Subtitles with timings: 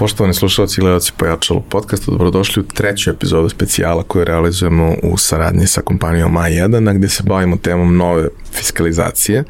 [0.00, 5.66] Poštovani slušalci i gledalci Pojačalo podcasta, dobrodošli u treću epizodu specijala koju realizujemo u saradnji
[5.66, 9.44] sa kompanijom A1, gde se bavimo temom nove fiskalizacije.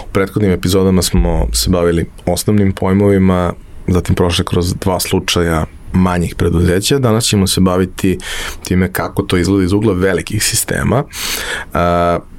[0.00, 3.52] U prethodnim epizodama smo se bavili osnovnim pojmovima,
[3.86, 6.98] zatim prošli kroz dva slučaja manjih preduzeća.
[6.98, 8.18] Danas ćemo se baviti
[8.64, 11.04] time kako to izgleda iz ugla velikih sistema.
[11.04, 12.33] Uh,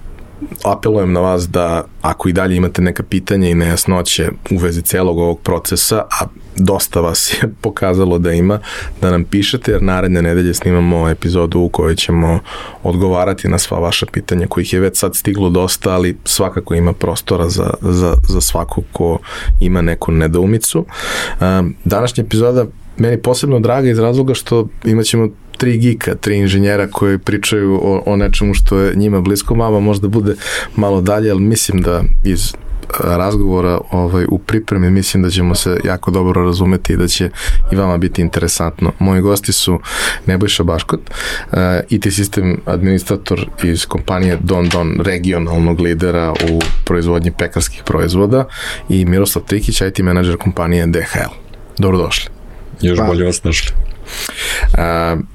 [0.64, 5.18] apelujem na vas da ako i dalje imate neka pitanja i nejasnoće u vezi celog
[5.18, 6.25] ovog procesa, a
[6.56, 8.60] dosta vas je pokazalo da ima,
[9.02, 12.39] da nam pišete, jer naredne nedelje snimamo epizodu u kojoj ćemo
[12.83, 17.50] odgovarati na sva vaša pitanja, kojih je već sad stiglo dosta, ali svakako ima prostora
[17.50, 19.19] za, za, za svako ko
[19.60, 20.86] ima neku nedoumicu.
[21.86, 22.66] Današnja epizoda
[22.97, 25.30] meni posebno draga iz razloga što imaćemo
[25.65, 30.07] tri gika, tri inženjera koji pričaju o, o nečemu što je njima blisko, mama možda
[30.07, 30.36] bude
[30.75, 32.53] malo dalje, ali mislim da iz
[33.00, 37.30] razgovora ovaj, u pripremi mislim da ćemo se jako dobro razumeti i da će
[37.71, 38.91] i vama biti interesantno.
[38.99, 39.80] Moji gosti su
[40.25, 41.58] Nebojša Baškot, uh,
[41.89, 48.45] IT sistem administrator iz kompanije Don Don, regionalnog lidera u proizvodnji pekarskih proizvoda
[48.89, 51.33] i Miroslav Trikić, IT menadžer kompanije DHL.
[51.77, 52.30] Dobrodošli.
[52.81, 53.05] Još pa.
[53.05, 53.71] bolje vas našli.
[54.73, 55.34] Uh,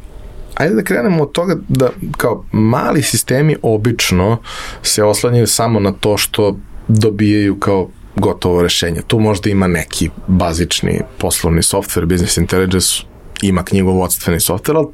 [0.61, 4.39] ajde da krenemo od toga da kao mali sistemi obično
[4.83, 6.57] se oslanjaju samo na to što
[6.89, 9.03] dobijaju kao gotovo rešenje.
[9.07, 13.03] Tu možda ima neki bazični poslovni software, business intelligence,
[13.43, 14.87] ima knjigovodstveni software, ali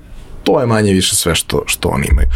[0.45, 2.29] to je manje više sve što, što oni imaju.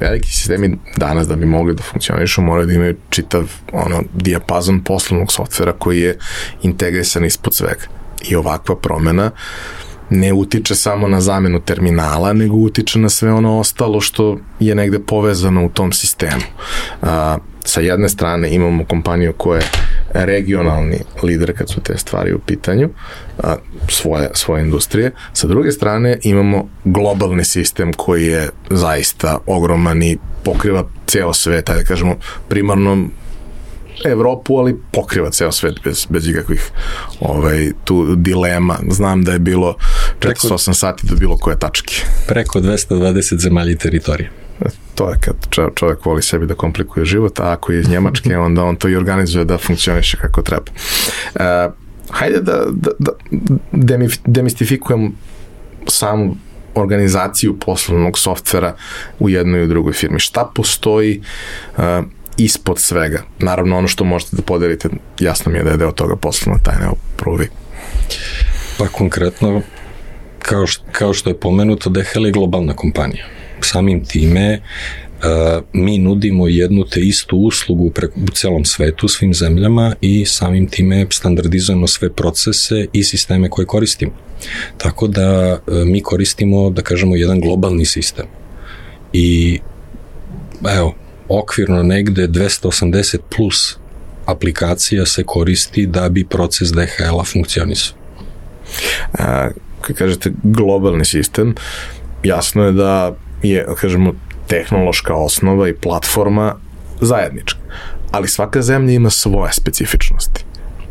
[0.00, 5.32] Veliki sistemi danas da bi mogli da funkcionišu moraju da imaju čitav ono, dijapazon poslovnog
[5.32, 6.18] softvera koji je
[6.62, 7.84] integrisan ispod svega.
[8.28, 9.30] I ovakva promena
[10.10, 14.98] ne utiče samo na zamenu terminala, nego utiče na sve ono ostalo što je negde
[14.98, 16.42] povezano u tom sistemu.
[17.02, 19.66] A, sa jedne strane imamo kompaniju koja je
[20.14, 22.88] regionalni lider kad su te stvari u pitanju,
[23.42, 23.56] a,
[23.88, 25.10] svoje, svoje industrije.
[25.32, 31.84] Sa druge strane imamo globalni sistem koji je zaista ogroman i pokriva ceo svet, da
[31.84, 32.16] kažemo,
[32.48, 33.08] primarno
[34.04, 36.70] Evropu, ali pokriva ceo svet bez, bez ikakvih
[37.20, 38.78] ovaj, tu dilema.
[38.90, 39.76] Znam da je bilo
[40.20, 41.94] 48 sati do bilo koje tačke.
[42.28, 44.30] Preko 220 zemalja i teritorije.
[44.94, 45.36] To je kad
[45.74, 48.96] čovjek voli sebi da komplikuje život, a ako je iz Njemačke, onda on to i
[48.96, 50.72] organizuje da funkcioniše kako treba.
[51.34, 51.40] Uh,
[52.10, 52.90] hajde da, da,
[53.72, 55.10] da demistifikujemo
[55.88, 56.36] samu
[56.74, 58.74] organizaciju poslovnog softvera
[59.18, 60.20] u jednoj i u drugoj firmi.
[60.20, 61.22] Šta postoji
[61.76, 61.84] uh,
[62.38, 63.22] ispod svega.
[63.38, 64.88] Naravno, ono što možete da podelite,
[65.20, 67.48] jasno mi je da je deo toga poslovna tajna, prvo vi.
[68.78, 69.62] Pa konkretno,
[70.38, 73.24] kao što, kao što je pomenuto, DHL je globalna kompanija.
[73.60, 74.60] Samim time,
[75.16, 80.66] Uh, mi nudimo jednu te istu uslugu pre, u celom svetu, svim zemljama i samim
[80.66, 84.12] time standardizujemo sve procese i sisteme koje koristimo.
[84.76, 88.26] Tako da uh, mi koristimo, da kažemo, jedan globalni sistem.
[89.12, 89.58] I
[90.76, 90.94] evo,
[91.28, 93.78] okvirno negde 280 plus
[94.26, 97.96] aplikacija se koristi da bi proces DHL-a funkcionisao.
[99.18, 99.48] A,
[99.80, 101.54] kad kažete globalni sistem,
[102.22, 104.12] jasno je da je, kažemo,
[104.46, 106.54] tehnološka osnova i platforma
[107.00, 107.58] zajednička,
[108.10, 110.44] ali svaka zemlja ima svoje specifičnosti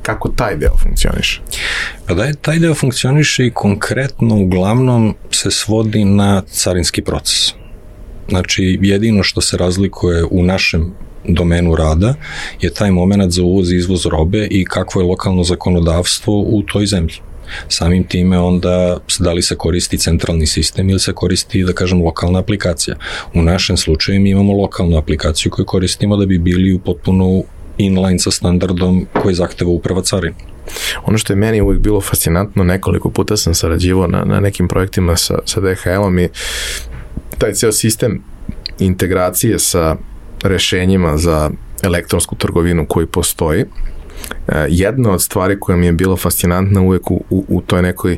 [0.05, 1.41] kako taj deo funkcioniše?
[2.07, 7.53] Pa da je taj deo funkcioniše i konkretno uglavnom se svodi na carinski proces.
[8.29, 10.93] Znači, jedino što se razlikuje u našem
[11.27, 12.13] domenu rada
[12.61, 16.85] je taj moment za uvoz i izvoz robe i kakvo je lokalno zakonodavstvo u toj
[16.85, 17.15] zemlji.
[17.67, 22.39] Samim time onda da li se koristi centralni sistem ili se koristi, da kažem, lokalna
[22.39, 22.95] aplikacija.
[23.33, 27.43] U našem slučaju mi imamo lokalnu aplikaciju koju koristimo da bi bili u potpuno
[27.77, 30.35] inline sa standardom koji zahteva uprava carina.
[31.05, 35.15] Ono što je meni uvijek bilo fascinantno, nekoliko puta sam sarađivao na, na nekim projektima
[35.15, 36.29] sa, sa DHL-om i
[37.37, 38.21] taj ceo sistem
[38.79, 39.95] integracije sa
[40.43, 41.51] rešenjima za
[41.83, 43.61] elektronsku trgovinu koji postoji,
[44.47, 48.17] e, jedna od stvari koja mi je bila fascinantna uvek u, u, u toj nekoj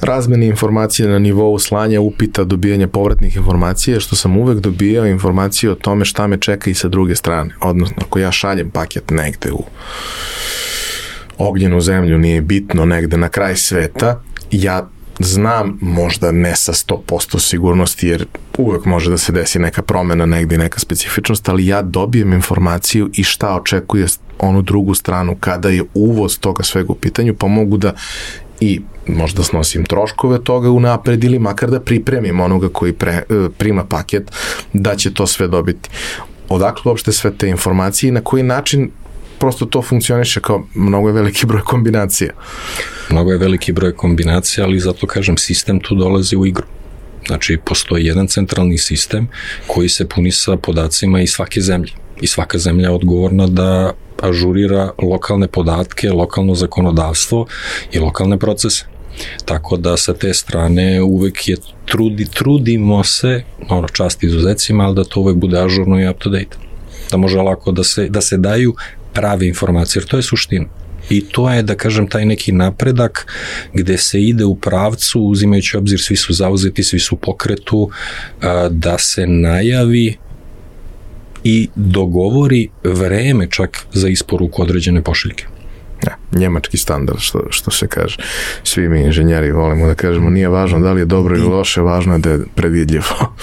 [0.00, 5.74] razmeni informacije na nivou slanja upita, dobijanja povratnih informacija, što sam uvek dobijao informacije o
[5.74, 7.54] tome šta me čeka i sa druge strane.
[7.60, 9.64] Odnosno, ako ja šaljem paket negde u
[11.38, 18.08] ognjenu zemlju, nije bitno, negde na kraj sveta, ja znam možda ne sa 100% sigurnosti
[18.08, 18.26] jer
[18.58, 23.24] uvek može da se desi neka promena negde neka specifičnost, ali ja dobijem informaciju i
[23.24, 24.06] šta očekuje
[24.38, 27.92] onu drugu stranu kada je uvoz toga svega u pitanju, pa mogu da
[28.60, 33.24] i možda snosim troškove toga u napred ili makar da pripremim onoga koji pre, e,
[33.58, 34.32] prima paket
[34.72, 35.88] da će to sve dobiti.
[36.48, 38.90] Odakle uopšte sve te informacije i na koji način
[39.38, 42.32] prosto to funkcioniše kao mnogo je veliki broj kombinacija.
[43.10, 46.64] Mnogo je veliki broj kombinacija, ali zato kažem, sistem tu dolazi u igru.
[47.26, 49.28] Znači, postoji jedan centralni sistem
[49.66, 51.92] koji se puni sa podacima iz svake zemlje.
[52.20, 53.92] I svaka zemlja je odgovorna da
[54.22, 57.46] ažurira lokalne podatke, lokalno zakonodavstvo
[57.92, 58.84] i lokalne procese.
[59.44, 61.56] Tako da sa te strane uvek je
[61.86, 66.30] trudi, trudimo se, ono čast izuzecima, ali da to uvek bude ažurno i up to
[66.30, 66.56] date.
[67.10, 68.74] Da može lako da se, da se daju
[69.18, 70.66] prave informacije, jer to je suština.
[71.10, 73.26] I to je, da kažem, taj neki napredak
[73.74, 77.90] gde se ide u pravcu, uzimajući obzir, svi su zauzeti, svi su pokretu,
[78.70, 80.16] da se najavi
[81.44, 85.46] i dogovori vreme čak za isporuku određene pošiljke.
[86.06, 88.16] Ja, njemački standard, što, što se kaže.
[88.62, 92.12] Svi mi inženjeri volimo da kažemo, nije važno da li je dobro ili loše, važno
[92.12, 93.34] je da je predvidljivo.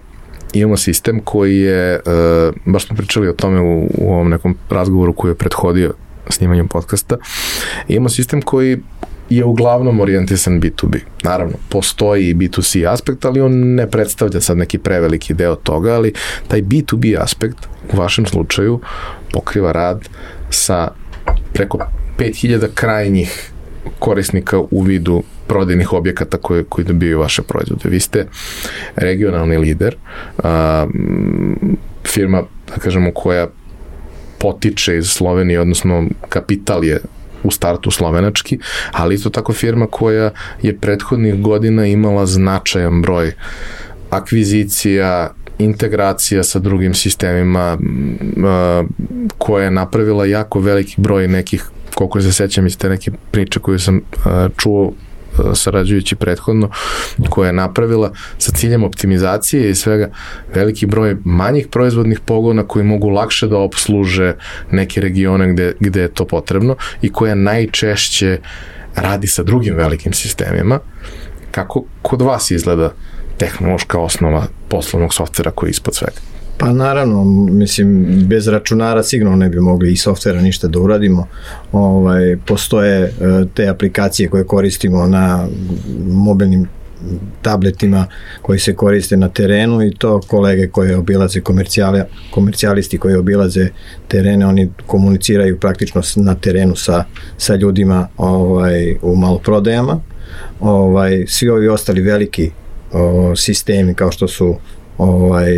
[0.52, 5.12] imamo sistem koji je, uh, baš smo pričali o tome u, u ovom nekom razgovoru
[5.12, 5.94] koji je prethodio
[6.28, 7.16] snimanjem podcasta,
[7.88, 8.78] imamo sistem koji
[9.30, 10.98] je uglavnom orijentisan B2B.
[11.22, 16.12] Naravno, postoji i B2C aspekt, ali on ne predstavlja sad neki preveliki deo toga, ali
[16.48, 17.56] taj B2B aspekt
[17.92, 18.80] u vašem slučaju
[19.32, 20.08] pokriva rad
[20.50, 20.88] sa
[21.52, 21.78] preko
[22.18, 23.52] 5000 krajnjih
[23.98, 27.88] korisnika u vidu prodajnih objekata koje, koji dobijaju vaše proizvode.
[27.88, 28.26] Vi ste
[28.96, 29.96] regionalni lider,
[30.38, 30.86] a,
[32.04, 33.48] firma, da kažemo, koja
[34.38, 37.00] potiče iz Slovenije, odnosno kapital je
[37.42, 38.58] u startu slovenački,
[38.92, 40.30] ali isto tako firma koja
[40.62, 43.32] je prethodnih godina imala značajan broj
[44.10, 47.78] akvizicija, integracija sa drugim sistemima,
[49.38, 53.78] koja je napravila jako veliki broj nekih koliko se sećam iz te neke priče koje
[53.78, 54.00] sam
[54.56, 54.92] čuo
[55.54, 56.70] sarađujući prethodno,
[57.30, 60.10] koja je napravila sa ciljem optimizacije i svega
[60.54, 64.34] veliki broj manjih proizvodnih pogona koji mogu lakše da obsluže
[64.70, 68.38] neke regione gde, gde je to potrebno i koja najčešće
[68.96, 70.78] radi sa drugim velikim sistemima.
[71.50, 72.92] Kako kod vas izgleda
[73.36, 76.31] tehnološka osnova poslovnog softvera koji je ispod svega?
[76.58, 81.26] Pa naravno, mislim, bez računara sigurno ne bi mogli i softvera ništa da uradimo.
[81.72, 83.10] Ovaj, postoje e,
[83.54, 85.46] te aplikacije koje koristimo na
[86.06, 86.68] mobilnim
[87.42, 88.06] tabletima
[88.42, 93.68] koji se koriste na terenu i to kolege koje obilaze komercijali, komercijalisti koji obilaze
[94.08, 97.04] terene, oni komuniciraju praktično na terenu sa,
[97.36, 100.00] sa ljudima ovaj, u maloprodajama.
[100.60, 102.50] Ovaj, svi ovi ostali veliki
[102.92, 104.56] o, sistemi kao što su
[104.98, 105.52] ovaj,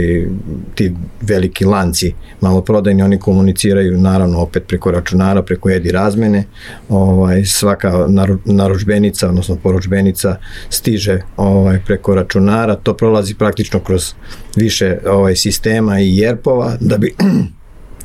[0.75, 6.45] ti veliki lanci maloprodajni, oni komuniciraju naravno opet preko računara, preko edi razmene,
[6.89, 8.07] ovaj, svaka
[8.45, 10.37] naručbenica, odnosno poručbenica
[10.69, 14.15] stiže ovaj, preko računara, to prolazi praktično kroz
[14.57, 17.15] više ovaj, sistema i jerpova da bi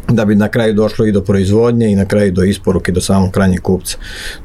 [0.07, 3.31] da bi na kraju došlo i do proizvodnje i na kraju do isporuke do samog
[3.31, 3.97] krajnjeg kupca.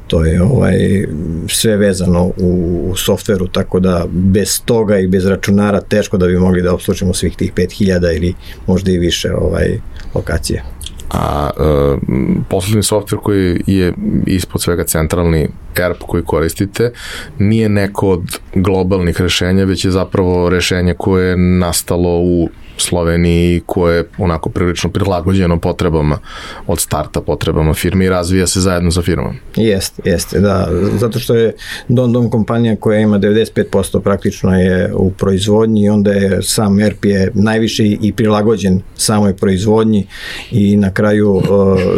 [0.07, 1.05] To je ovaj
[1.47, 6.39] sve vezano u, u softveru, tako da bez toga i bez računara teško da bi
[6.39, 8.33] mogli da obslužimo svih tih 5000 ili
[8.67, 9.79] možda i više ovaj
[10.15, 10.63] lokacije.
[11.11, 11.61] A e,
[12.49, 13.93] poslednji softver koji je
[14.25, 16.91] ispod svega centralni ERP koji koristite
[17.39, 23.97] nije neko od globalnih rešenja, već je zapravo rešenje koje je nastalo u Sloveniji koje
[23.97, 26.17] je onako prilično prilagođeno potrebama
[26.67, 29.35] od starta potrebama firme i razvija se zajedno sa firmom.
[29.55, 31.53] Jeste, jeste, da, zato što je
[31.87, 37.05] Don Don kompanija koja ima 95% praktično je u proizvodnji i onda je sam ERP
[37.05, 40.07] je najviše i prilagođen samoj proizvodnji
[40.51, 41.43] i na kraju uh,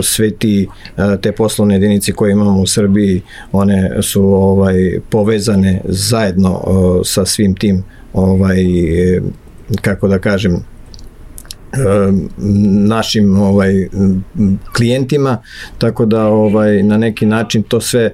[0.04, 6.52] sve ti uh, te poslovne jedinice koje imamo u Srbiji, one su ovaj povezane zajedno
[6.52, 8.58] uh, sa svim tim ovaj
[9.82, 10.64] kako da kažem
[12.88, 13.88] našim ovaj
[14.76, 15.38] klijentima
[15.78, 18.14] tako da ovaj na neki način to sve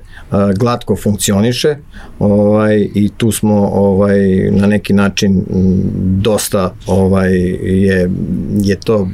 [0.55, 1.75] glatko funkcioniše
[2.19, 5.43] ovaj i tu smo ovaj na neki način
[6.21, 8.09] dosta ovaj je
[8.61, 9.07] je to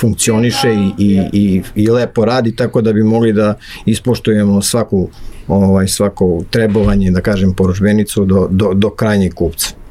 [0.00, 3.54] funkcioniše i, i, i, i lepo radi tako da bi mogli da
[3.86, 5.08] ispoštujemo svaku
[5.48, 9.81] ovaj svako trebovanje da kažem poručbenicu do, do, do krajnjeg kupca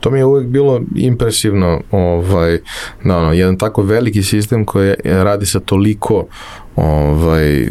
[0.00, 2.58] To mi je uvek bilo impresivno, ovaj,
[3.04, 6.26] da, ono, jedan tako veliki sistem koji radi sa toliko
[6.76, 7.68] ovaj,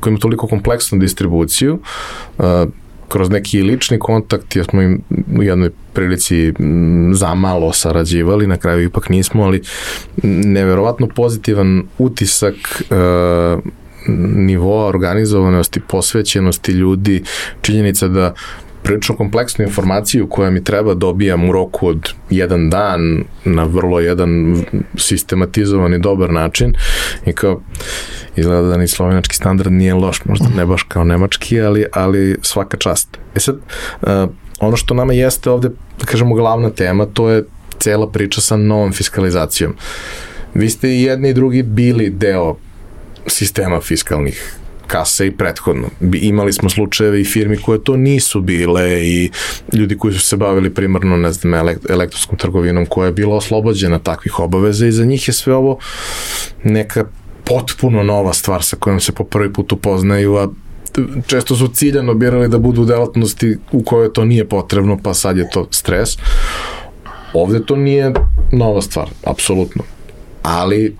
[0.00, 1.78] koji ima toliko kompleksnu distribuciju,
[2.38, 2.44] uh,
[3.08, 5.02] kroz neki lični kontakt, jer smo im
[5.38, 6.52] u jednoj prilici
[7.12, 9.62] zamalo sarađivali, na kraju ipak nismo, ali
[10.22, 12.54] neverovatno pozitivan utisak
[12.90, 13.62] uh,
[14.36, 17.22] nivoa organizovanosti, posvećenosti ljudi,
[17.62, 18.34] činjenica da
[18.82, 24.64] prilično kompleksnu informaciju koja mi treba dobijam u roku od jedan dan na vrlo jedan
[24.96, 26.74] sistematizovan i dobar način
[27.26, 27.60] i kao
[28.36, 32.76] izgleda da ni slovenački standard nije loš, možda ne baš kao nemački, ali, ali svaka
[32.76, 33.18] čast.
[33.34, 34.08] E sad, uh,
[34.60, 35.68] ono što nama jeste ovde,
[36.00, 37.44] da kažemo, glavna tema, to je
[37.78, 39.74] cela priča sa novom fiskalizacijom.
[40.54, 42.56] Vi ste i jedni i drugi bili deo
[43.26, 44.56] sistema fiskalnih
[44.92, 45.88] kasa i prethodno.
[46.12, 49.30] Imali smo slučajeve i firmi koje to nisu bile i
[49.72, 51.54] ljudi koji su se bavili primarno, ne znam,
[51.88, 55.78] elektronskom trgovinom koja je bila oslobođena takvih obaveza i za njih je sve ovo
[56.64, 57.04] neka
[57.44, 60.48] potpuno nova stvar sa kojom se po prvi put upoznaju, a
[61.26, 65.36] često su ciljano birali da budu u delatnosti u kojoj to nije potrebno, pa sad
[65.36, 66.18] je to stres.
[67.34, 68.12] Ovde to nije
[68.52, 69.82] nova stvar, apsolutno.
[70.42, 70.96] Ali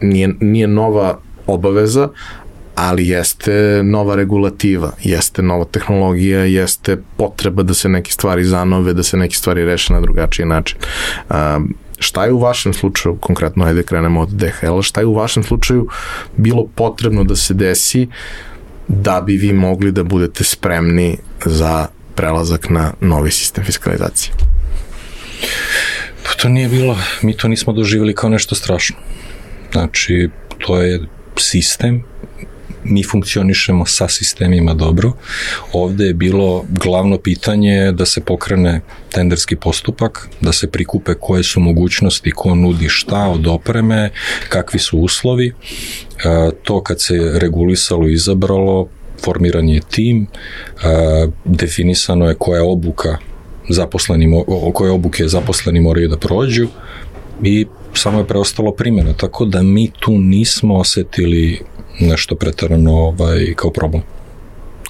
[0.00, 2.08] nije, nije nova obaveza,
[2.78, 9.02] ali jeste nova regulativa, jeste nova tehnologija, jeste potreba da se neke stvari zanove, da
[9.02, 10.78] se neke stvari reše na drugačiji način.
[11.98, 15.88] Šta je u vašem slučaju, konkretno ajde krenemo od DHL, šta je u vašem slučaju
[16.36, 18.08] bilo potrebno da se desi
[18.88, 24.34] da bi vi mogli da budete spremni za prelazak na novi sistem fiskalizacije?
[26.22, 28.96] Pa to nije bilo, mi to nismo doživjeli kao nešto strašno.
[29.72, 31.00] Znači, to je
[31.36, 32.04] sistem
[32.88, 35.12] mi funkcionišemo sa sistemima dobro.
[35.72, 38.80] Ovde je bilo glavno pitanje da se pokrene
[39.12, 44.10] tenderski postupak, da se prikupe koje su mogućnosti, ko nudi šta od opreme,
[44.48, 45.46] kakvi su uslovi.
[45.48, 45.52] E,
[46.62, 48.88] to kad se regulisalo i izabralo,
[49.24, 50.28] formiran je tim, e,
[51.44, 53.18] definisano je koja obuka
[53.68, 56.68] zaposleni, koje obuke zaposleni moraju da prođu
[57.42, 61.60] i samo je preostalo primjena, tako da mi tu nismo osetili
[62.00, 64.02] nešto pretarano ovaj, kao problem.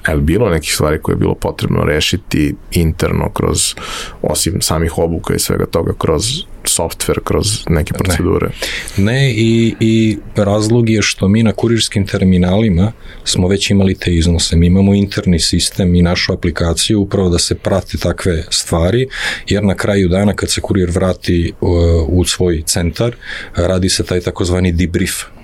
[0.08, 3.74] Je li bilo nekih stvari koje je bilo potrebno rešiti interno kroz,
[4.22, 6.22] osim samih obuka i svega toga, kroz
[6.64, 8.48] software, kroz neke procedure?
[8.96, 12.92] Ne, ne i, i razlog je što mi na kurirskim terminalima
[13.24, 14.56] smo već imali te iznose.
[14.56, 19.08] Mi imamo interni sistem i našu aplikaciju upravo da se prati takve stvari,
[19.48, 23.16] jer na kraju dana kad se kurir vrati u, uh, u svoj centar,
[23.54, 25.38] radi se taj takozvani debrief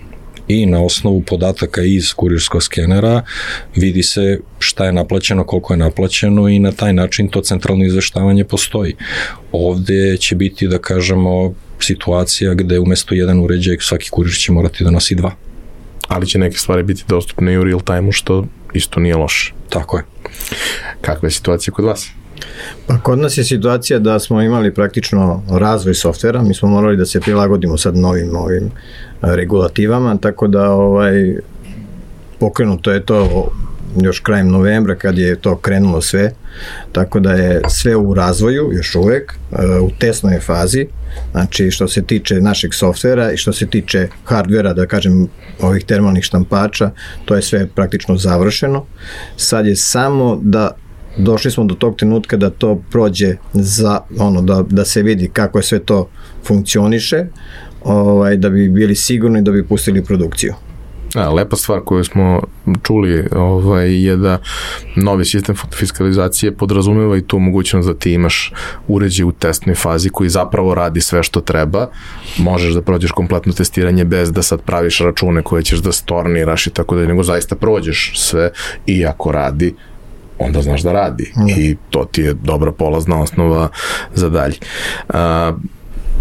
[0.49, 3.23] i na osnovu podataka iz kurirskog skenera
[3.77, 8.45] vidi se šta je naplaćeno, koliko je naplaćeno i na taj način to centralno izveštavanje
[8.45, 8.95] postoji.
[9.53, 14.91] Ovde će biti, da kažemo, situacija gde umesto jedan uređaj svaki kurir će morati da
[14.91, 15.35] nosi dva.
[16.09, 19.53] Ali će neke stvari biti dostupne i u real time-u, što isto nije loše.
[19.69, 20.05] Tako je.
[21.01, 22.11] Kakva je situacija kod vas?
[22.87, 27.07] Pa kod nas je situacija da smo imali praktično razvoj softvera, mi smo morali da
[27.07, 28.71] se prilagodimo sad novim ovim
[29.23, 31.37] regulativama, tako da ovaj
[32.39, 33.51] pokrenuto je to
[34.03, 36.33] još krajem novembra kad je to krenulo sve,
[36.93, 39.33] tako da je sve u razvoju još uvek,
[39.83, 40.87] u tesnoj fazi,
[41.33, 45.29] znači što se tiče našeg softvera i što se tiče hardvera, da kažem
[45.61, 46.91] ovih termalnih štampača,
[47.25, 48.85] to je sve praktično završeno.
[49.37, 50.77] Sad je samo da
[51.17, 55.59] došli smo do tog trenutka da to prođe za ono da, da se vidi kako
[55.59, 56.09] je sve to
[56.47, 57.27] funkcioniše
[57.85, 60.55] ovaj, da bi bili sigurni da bi pustili produkciju.
[61.15, 62.41] A, lepa stvar koju smo
[62.83, 64.39] čuli ovaj, je da
[64.97, 68.53] novi sistem fiskalizacije podrazumeva i tu mogućnost da ti imaš
[68.89, 71.89] uređaj u testnoj fazi koji zapravo radi sve što treba.
[72.39, 76.71] Možeš da prođeš kompletno testiranje bez da sad praviš račune koje ćeš da storniraš i
[76.71, 78.51] tako da nego zaista prođeš sve
[78.87, 79.75] i ako radi
[80.39, 81.53] onda znaš da radi da.
[81.57, 83.69] i to ti je dobra polazna osnova
[84.15, 84.57] za dalje.
[85.09, 85.53] A,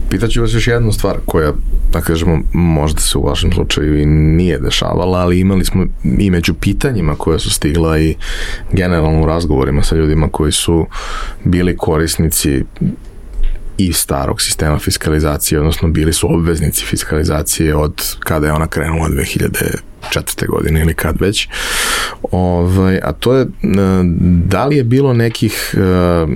[0.10, 1.54] Pitaću vas još jednu stvar koja,
[1.94, 5.86] da kažemo, možda se u vašem slučaju i nije dešavala, ali imali smo
[6.20, 8.16] i među pitanjima koja su stigla i
[8.72, 10.86] generalno u razgovorima sa ljudima koji su
[11.44, 12.64] bili korisnici
[13.78, 19.50] i starog sistema fiskalizacije, odnosno bili su obveznici fiskalizacije od kada je ona krenula 2000
[20.10, 21.48] četvrte godine ili kad već.
[22.32, 23.48] Ovaj, a to je, e,
[24.46, 26.30] da li je bilo nekih uh,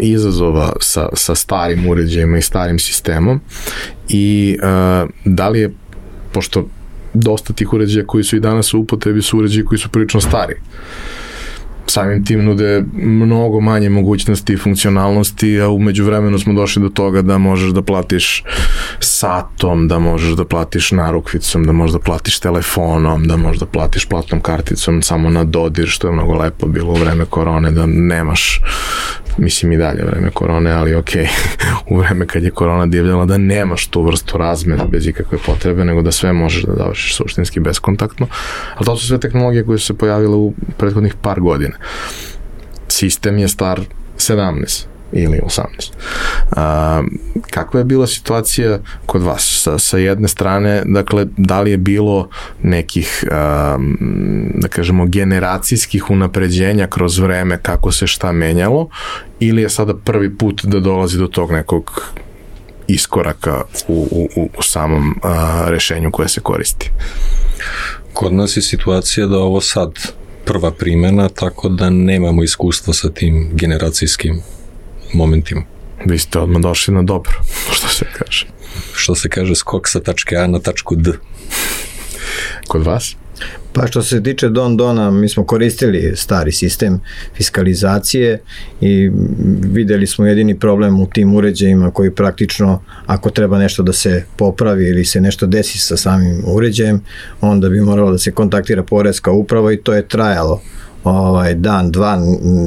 [0.00, 3.40] izazova sa, sa starim uređajima i starim sistemom
[4.08, 5.70] i uh, da li je,
[6.32, 6.68] pošto
[7.14, 10.54] dosta tih uređaja koji su i danas u upotrebi su uređaji koji su prilično stari.
[10.54, 11.29] Uh,
[11.90, 17.22] samim tim nude mnogo manje mogućnosti i funkcionalnosti, a umeđu vremenu smo došli do toga
[17.22, 18.44] da možeš da platiš
[19.00, 24.04] satom, da možeš da platiš narukvicom, da možeš da platiš telefonom, da možeš da platiš
[24.04, 28.60] platnom karticom samo na dodir, što je mnogo lepo bilo u vreme korone, da nemaš
[29.40, 31.10] mislim i dalje vreme korone, ali ok,
[31.90, 36.02] u vreme kad je korona divljala da nemaš tu vrstu razmena bez ikakve potrebe, nego
[36.02, 38.26] da sve možeš da završiš suštinski beskontaktno,
[38.74, 41.76] ali to su sve tehnologije koje su se pojavile u prethodnih par godina.
[42.88, 43.80] sistem je star
[44.18, 45.62] 17 ili 18.
[46.56, 47.02] A,
[47.50, 49.60] kakva je bila situacija kod vas?
[49.62, 52.28] Sa, sa jedne strane, dakle, da li je bilo
[52.62, 53.78] nekih, a,
[54.54, 58.88] da kažemo, generacijskih unapređenja kroz vreme kako se šta menjalo
[59.40, 62.12] ili je sada prvi put da dolazi do tog nekog
[62.86, 66.90] iskoraka u, u, u samom a, rešenju koje se koristi?
[68.12, 69.92] Kod nas je situacija da ovo sad
[70.44, 74.42] prva primjena, tako da nemamo iskustva sa tim generacijskim
[75.12, 75.62] momentima.
[76.04, 77.32] Vi ste odmah došli na dobro,
[77.76, 78.46] što se kaže.
[78.94, 81.12] Što se kaže, skok sa tačke A na tačku D.
[82.68, 83.16] Kod vas?
[83.72, 87.00] Pa što se tiče Don Dona, mi smo koristili stari sistem
[87.36, 88.42] fiskalizacije
[88.80, 89.10] i
[89.72, 94.88] videli smo jedini problem u tim uređajima koji praktično ako treba nešto da se popravi
[94.88, 97.00] ili se nešto desi sa samim uređajem,
[97.40, 100.62] onda bi moralo da se kontaktira Poreska uprava i to je trajalo
[101.04, 102.18] ovaj dan, dva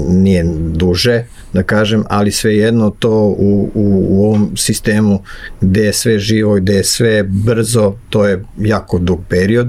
[0.10, 1.24] nije duže,
[1.54, 5.24] da kažem, ali svejedno to u, u, u ovom sistemu
[5.62, 9.68] gde je sve živo, gde je sve brzo, to je jako dug period.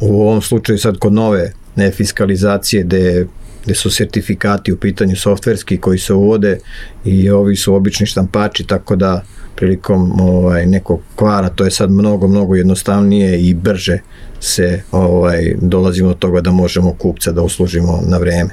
[0.00, 3.26] U ovom slučaju sad kod nove nefiskalizacije gde
[3.64, 6.58] gde su sertifikati u pitanju softverski koji se uvode
[7.04, 9.24] i ovi su obični štampači, tako da
[9.58, 13.98] prilikom ovaj, nekog kvara to je sad mnogo, mnogo jednostavnije i brže
[14.40, 18.50] se ovaj, dolazimo do toga da možemo kupca da uslužimo na vreme.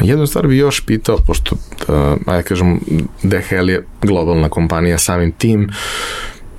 [0.00, 1.56] Jednu stvar bi još pitao, pošto,
[1.88, 1.94] uh,
[2.26, 2.80] ajde kažem,
[3.22, 5.70] DHL je globalna kompanija samim tim,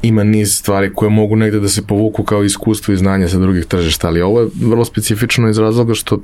[0.04, 3.66] ima niz stvari koje mogu negde da se povuku kao iskustvo i znanje sa drugih
[3.66, 6.20] tržišta, ali ovo je vrlo specifično iz razloga što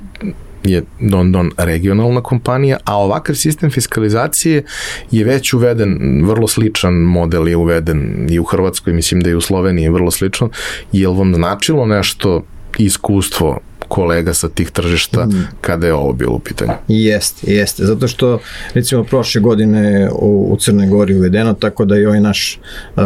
[0.64, 4.64] je Don Don regionalna kompanija, a ovakav sistem fiskalizacije
[5.12, 9.42] je već uveden, vrlo sličan model je uveden i u Hrvatskoj, mislim da i u
[9.42, 10.50] Sloveniji vrlo sličan.
[10.92, 12.44] Je li vam značilo nešto
[12.78, 13.60] iskustvo
[13.90, 15.48] kolega sa tih tržišta mm.
[15.62, 16.72] kada je ovo bilo u pitanju.
[16.88, 18.40] Jeste, jeste, zato što
[18.74, 22.60] recimo prošle godine u, u Crnoj Gori uvedeno, tako da i ovaj naš
[22.96, 23.04] uh,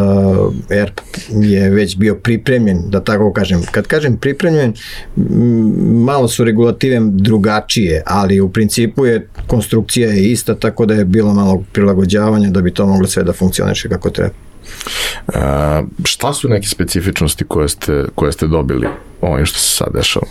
[0.69, 0.99] ERP
[1.29, 3.62] je već bio pripremljen, da tako kažem.
[3.71, 4.73] Kad kažem pripremljen,
[6.05, 11.34] malo su regulative drugačije, ali u principu je konstrukcija je ista, tako da je bilo
[11.34, 14.34] malo prilagođavanja da bi to moglo sve da funkcioniše kako treba.
[15.27, 15.34] Uh,
[16.03, 18.88] šta su neke specifičnosti koje ste, koje ste dobili
[19.21, 20.25] ovim što se sad dešava?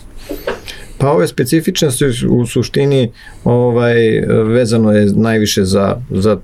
[1.02, 3.12] Pa ove specifičnosti u suštini
[3.44, 3.94] ovaj,
[4.46, 6.38] vezano je najviše za, za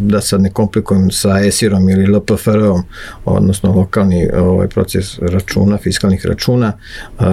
[0.00, 2.82] da sad ne komplikujem sa ESIR-om ili LPFR-om,
[3.24, 6.72] odnosno lokalni ovaj, proces računa, fiskalnih računa.
[7.18, 7.26] Uh,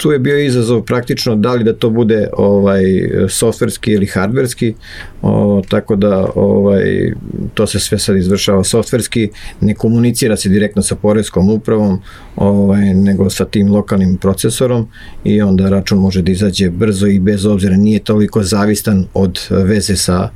[0.00, 2.82] tu je bio izazov praktično da li da to bude ovaj
[3.28, 4.74] softverski ili hardverski,
[5.22, 7.12] o, tako da ovaj
[7.54, 9.28] to se sve sad izvršava softverski,
[9.60, 11.98] ne komunicira se direktno sa poreskom upravom,
[12.36, 14.88] ovaj nego sa tim lokalnim procesorom
[15.24, 19.96] i onda račun može da izađe brzo i bez obzira nije toliko zavistan od veze
[19.96, 20.28] sa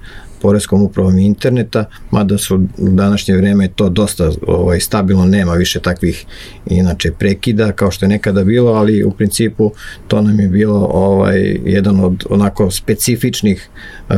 [0.44, 6.24] poreskom upravom interneta, mada su u današnje vreme to dosta ovaj, stabilno, nema više takvih
[6.66, 9.72] inače prekida kao što je nekada bilo, ali u principu
[10.09, 13.68] to nam je bilo ovaj jedan od onako specifičnih
[14.09, 14.14] uh,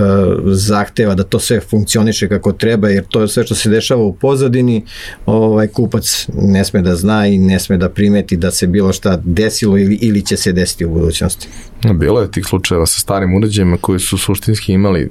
[0.46, 4.14] zahteva da to sve funkcioniše kako treba, jer to je sve što se dešava u
[4.14, 4.82] pozadini,
[5.26, 9.22] ovaj kupac ne sme da zna i ne sme da primeti da se bilo šta
[9.24, 11.48] desilo ili, ili će se desiti u budućnosti.
[11.92, 15.10] Bilo je tih slučajeva sa starim uređajima koji su suštinski imali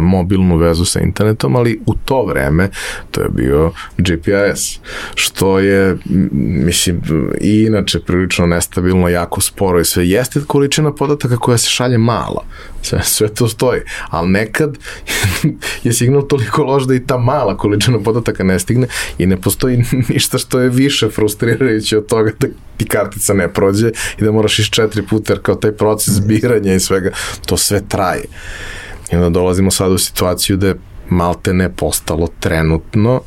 [0.00, 2.70] mobilnu vezu sa internetom, ali u to vreme
[3.10, 4.78] to je bio GPS,
[5.14, 5.96] što je,
[6.64, 7.02] mislim,
[7.40, 12.44] i inače prilično nestabilno, jako sporo i sve jeste količina podataka koja se šalje mala.
[12.82, 13.80] Sve, sve to stoji.
[14.10, 14.78] Ali nekad
[15.84, 18.86] je signal toliko loš da i ta mala količina podataka ne stigne
[19.18, 23.90] i ne postoji ništa što je više frustrirajuće od toga da ti kartica ne prođe
[24.18, 27.10] i da moraš iš četiri puta jer kao taj proces zbiranja i svega,
[27.46, 28.24] to sve traje.
[29.12, 30.74] I onda dolazimo sad u situaciju da je
[31.08, 33.20] malte ne postalo trenutno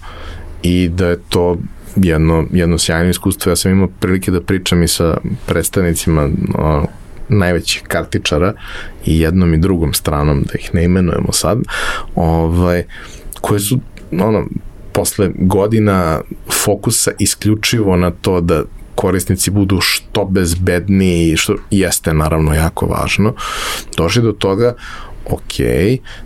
[0.64, 1.58] i da je to
[1.96, 3.52] jedno, jedno sjajno iskustvo.
[3.52, 6.86] Ja sam imao prilike da pričam i sa predstavnicima o,
[7.30, 8.54] najvećih kartičara
[9.06, 11.60] i jednom i drugom stranom, da ih ne imenujemo sad,
[12.16, 12.84] ovaj,
[13.42, 13.80] koje su
[14.12, 14.48] ono,
[14.94, 16.22] posle godina
[16.64, 18.64] fokusa isključivo na to da
[18.98, 23.34] korisnici budu što bezbedniji, što jeste naravno jako važno,
[23.98, 24.74] došli do toga
[25.30, 25.54] ok,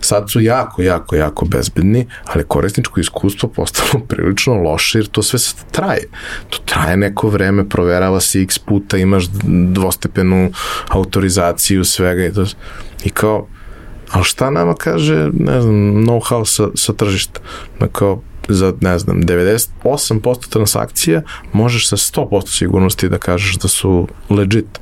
[0.00, 5.38] sad su jako, jako, jako bezbedni, ali korisničko iskustvo postalo prilično loše jer to sve
[5.70, 6.08] traje.
[6.50, 9.24] To traje neko vreme, proverava se x puta, imaš
[9.72, 10.52] dvostepenu
[10.88, 12.46] autorizaciju svega i to.
[13.04, 13.46] I kao,
[14.10, 15.74] ali šta nama kaže, ne znam,
[16.06, 17.40] know-how sa, sa tržišta?
[17.80, 18.22] Na kao,
[18.54, 24.80] za, ne znam, 98% transakcija možeš sa 100% sigurnosti da kažeš da su legit.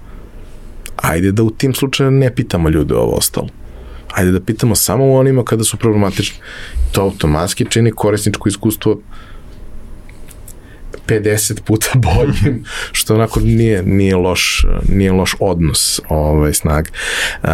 [0.97, 3.49] Ajde da u tim slučaju ne pitamo ljude ovo ostalo
[4.13, 6.39] Ajde da pitamo samo u onima kada su problematični.
[6.93, 9.01] To automatski čini korisničko iskustvo
[11.07, 16.91] 50 puta boljim, što onako nije, nije, loš, nije loš odnos ovaj, snage.
[17.43, 17.49] Uh,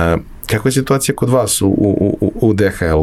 [0.47, 3.03] Kakva je situacija kod vas u, u, u, u DHL?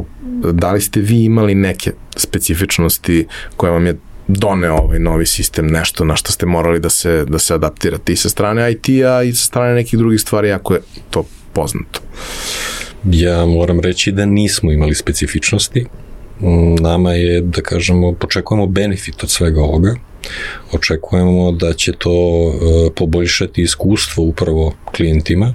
[0.52, 3.28] Da li ste vi imali neke specifičnosti
[3.58, 7.40] koje vam je doneo ovaj novi sistem, nešto na što ste morali da se, da
[7.40, 11.26] se adaptirate i sa strane IT-a i sa strane nekih drugih stvari, ako je to
[11.54, 12.00] poznato?
[13.04, 15.86] Ja moram reći da nismo imali specifičnosti.
[16.82, 19.96] Nama je, da kažemo, počekujemo benefit od svega ovoga.
[20.72, 25.54] Očekujemo da će to e, poboljšati iskustvo upravo klijentima,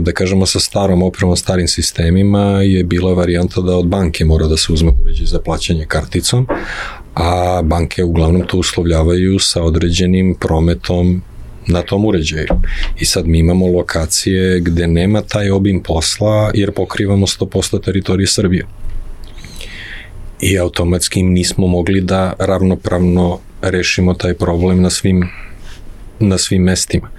[0.00, 4.56] da kažemo sa starom opremom, starim sistemima je bila varijanta da od banke mora da
[4.56, 6.46] se uzme uređaj za plaćanje karticom,
[7.14, 11.22] a banke uglavnom to uslovljavaju sa određenim prometom
[11.66, 12.46] na tom uređaju.
[13.00, 18.66] I sad mi imamo lokacije gde nema taj obim posla jer pokrivamo 100% teritorije Srbije.
[20.40, 25.28] I automatski nismo mogli da ravnopravno rešimo taj problem na svim
[26.18, 27.10] na svim mestima.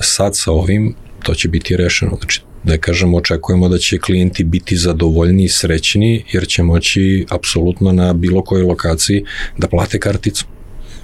[0.00, 0.94] Sad sa ovim
[1.26, 2.16] to će biti rešeno.
[2.16, 7.92] Znači, da kažemo, očekujemo da će klijenti biti zadovoljni i srećni, jer će moći apsolutno
[7.92, 9.24] na bilo kojoj lokaciji
[9.58, 10.46] da plate karticu.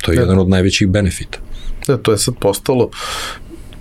[0.00, 0.22] To je da.
[0.22, 1.38] jedan od najvećih benefita.
[1.86, 2.90] Da, to je sad postalo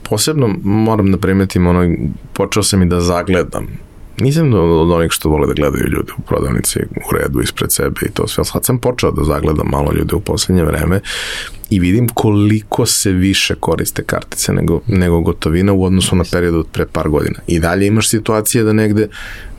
[0.04, 1.96] posebno moram da primetim ono,
[2.34, 3.68] počeo sam i da zagledam
[4.22, 8.12] nisam od onih što vole da gledaju ljude u prodavnici u redu ispred sebe i
[8.12, 8.46] to sve.
[8.46, 11.02] Sad sam počeo da zagledam malo ljude u poslednje vreme
[11.72, 16.68] i vidim koliko se više koriste kartice nego, nego gotovina u odnosu na period od
[16.72, 17.40] pre par godina.
[17.48, 19.08] I dalje imaš situacije da negde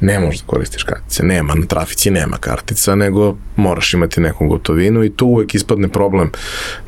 [0.02, 1.22] ne možeš da koristiš kartice.
[1.22, 6.30] Nema, na trafici nema kartica, nego moraš imati neku gotovinu i tu uvek ispadne problem.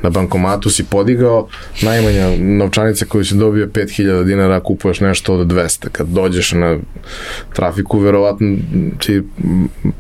[0.03, 1.49] Na bankomatu si podigao,
[1.83, 5.89] najmanja novčanica koju si dobio 5000 dinara, kupuješ nešto od 200.
[5.89, 6.79] Kad dođeš na
[7.53, 8.57] trafiku, verovatno
[8.99, 9.23] ti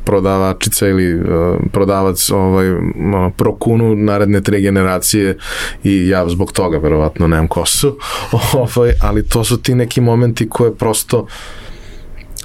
[0.04, 1.24] prodavačica ili uh,
[1.72, 2.66] prodavac ovaj,
[3.36, 5.13] prokunu naredne tre generacije
[5.84, 7.98] i ja zbog toga verovatno nemam kosu,
[8.76, 11.26] ovaj, ali to su ti neki momenti koje prosto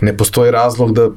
[0.02, 1.10] ne postoji razlog da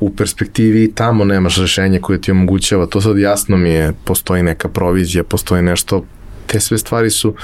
[0.00, 4.68] u perspektivi tamo nemaš rešenje koje ti omogućava, to sad jasno mi je, postoji neka
[4.68, 6.04] provizija, postoji nešto,
[6.46, 7.34] te sve stvari su,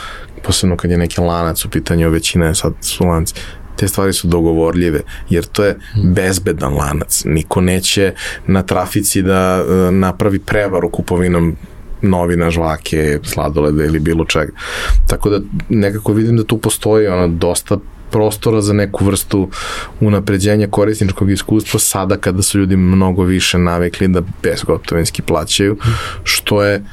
[0.42, 3.35] posebno kad je neki lanac u pitanju, većina je sad su lanci,
[3.76, 5.00] te stvari su dogovorljive,
[5.31, 7.22] jer to je bezbedan lanac.
[7.24, 8.14] Niko neće
[8.46, 11.57] na trafici da e, napravi prevaru kupovinom
[12.07, 14.53] novina, žvake, sladoleda ili bilo čega.
[15.07, 17.79] Tako da nekako vidim da tu postoji ono dosta
[18.11, 19.49] prostora za neku vrstu
[20.01, 25.77] unapređenja korisničkog iskustva sada kada su ljudi mnogo više navikli da bezgotovinski plaćaju,
[26.25, 26.85] što je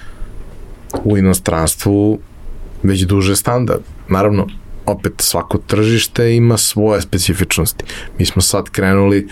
[1.03, 2.19] u inostranstvu
[2.83, 3.81] već duže standard.
[4.09, 4.47] Naravno,
[4.85, 7.83] opet svako tržište ima svoje specifičnosti.
[8.19, 9.27] Mi smo sad krenuli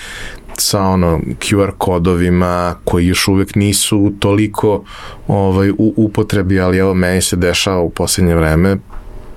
[0.58, 4.84] sa ono QR kodovima koji još uvek nisu toliko
[5.28, 8.78] ovaj u upotrebi, ali evo meni se dešava u poslednje vreme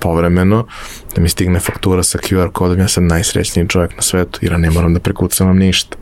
[0.04, 0.66] povremeno
[1.14, 4.70] da mi stigne faktura sa QR kodom, ja sam najsrećniji čovjek na svetu, jer ne
[4.70, 5.96] moram da prekucavam ništa.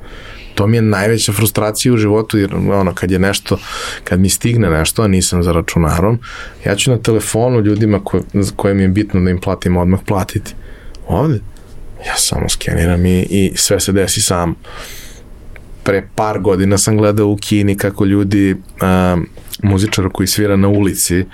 [0.55, 3.59] To mi je najveća frustracija u životu, jer ono, kad je nešto,
[4.05, 6.19] kad mi stigne nešto, a nisam za računarom,
[6.67, 8.23] ja ću na telefonu ljudima koje,
[8.57, 10.55] koje mi je bitno da im platim odmah platiti.
[11.09, 11.41] Ovde,
[12.07, 14.55] ja samo skeniram i, i sve se desi sam.
[15.83, 19.23] Pre par godina sam gledao u Kini kako ljudi, uh,
[19.63, 21.25] muzičar koji svira na ulici,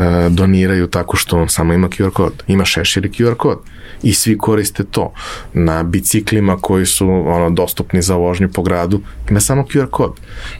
[0.00, 2.42] E, doniraju tako što on samo ima QR kod.
[2.46, 3.58] Ima šešir QR kod.
[4.02, 5.12] I svi koriste to.
[5.52, 9.00] Na biciklima koji su ono, dostupni za vožnju po gradu,
[9.30, 10.12] ima samo QR kod.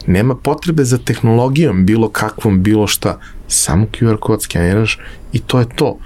[0.07, 3.21] Nema potrebe za tehnologijom, bilo kakvom, bilo šta.
[3.49, 4.99] Samo QR kod skeniraš
[5.33, 5.99] i to je to.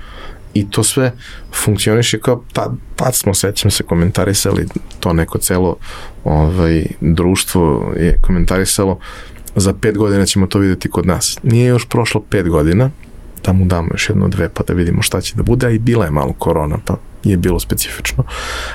[0.55, 1.13] I to sve
[1.65, 4.67] funkcioniše kao, tad, tad smo, sećam se, komentarisali
[5.01, 5.77] to neko celo
[6.25, 8.99] ovaj, društvo je komentarisalo
[9.57, 11.39] za pet godina ćemo to videti kod nas.
[11.43, 12.91] Nije još prošlo pet godina,
[13.45, 15.79] da mu damo još jedno dve pa da vidimo šta će da bude, a i
[15.79, 18.25] bila je malo korona, pa je bilo specifično.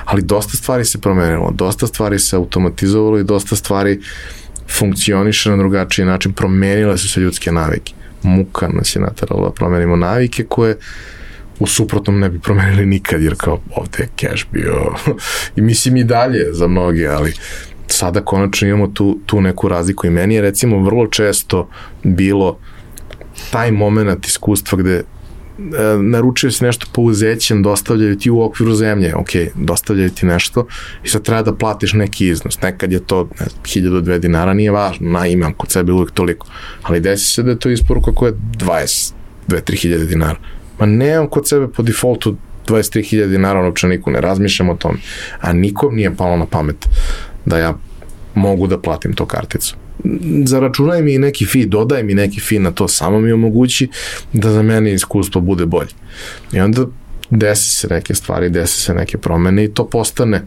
[0.04, 4.00] Ali dosta stvari se promenilo, dosta stvari se automatizovalo i dosta stvari
[4.78, 7.92] funkcioniše na drugačiji način, promenile su se ljudske navike.
[8.22, 10.76] Muka nas je natarala da promenimo navike koje
[11.60, 14.74] u suprotnom ne bi promenili nikad, jer kao ovde je cash bio
[15.56, 17.34] i mislim i dalje za mnoge, ali
[17.86, 21.68] sada konačno imamo tu, tu neku razliku i meni je recimo vrlo često
[22.02, 22.58] bilo
[23.50, 25.04] taj moment iskustva gde e,
[26.02, 30.66] naručio si nešto po uzećem, dostavljaju ti u okviru zemlje, ok, dostavljaju ti nešto
[31.04, 32.62] i sad treba da platiš neki iznos.
[32.62, 36.10] Nekad je to ne znam, 1000 2 dinara, nije važno, na imam kod sebe uvek
[36.10, 36.46] toliko.
[36.82, 39.12] Ali desi se da je to isporuka koja je 20,
[39.48, 40.38] 2, 3 hiljade dinara.
[40.80, 42.36] Ma nemam kod sebe po defaultu
[42.68, 44.98] 23.000 dinara u novčaniku, ne razmišljam o tome.
[45.40, 46.88] A nikom nije palo na pamet
[47.44, 47.74] da ja
[48.34, 49.76] mogu da platim to karticu.
[50.44, 53.88] Zaračunaj mi neki fi, dodaj mi neki fi na to, samo mi omogući
[54.32, 55.90] da za mene iskustvo bude bolje.
[56.52, 56.86] I onda
[57.30, 60.42] desi se neke stvari, desi se neke promene i to postane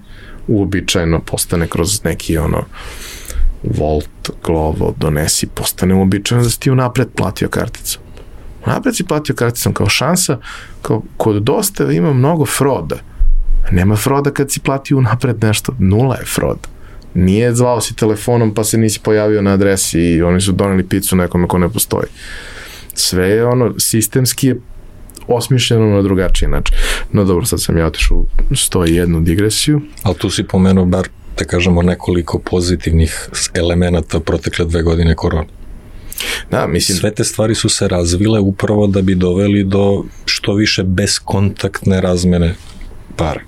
[0.47, 2.65] uobičajeno, postane kroz neki ono
[3.63, 7.99] Volt, Glovo, donesi, postane uobičajeno da si ti unapred platio karticu.
[8.65, 10.37] Unapred si platio karticom kao šansa,
[10.81, 12.95] kao kod dosta ima mnogo froda.
[13.71, 16.67] Nema froda kad si platio unapred nešto, nula je froda.
[17.13, 21.15] Nije zvao si telefonom pa se nisi pojavio na adresi i oni su doneli picu
[21.15, 22.07] nekome ko ne postoji.
[22.93, 24.59] Sve je ono, sistemski je
[25.27, 26.77] osmišljeno na drugačiji način.
[27.11, 29.81] No dobro, sad sam ja otišao u 101 digresiju.
[30.03, 31.07] Ali tu si pomenuo bar,
[31.39, 35.62] da kažemo, nekoliko pozitivnih elemenata protekle dve godine korona.
[36.51, 36.97] Da, mislim...
[36.97, 42.55] Sve te stvari su se razvile upravo da bi doveli do što više beskontaktne razmene
[43.15, 43.41] para.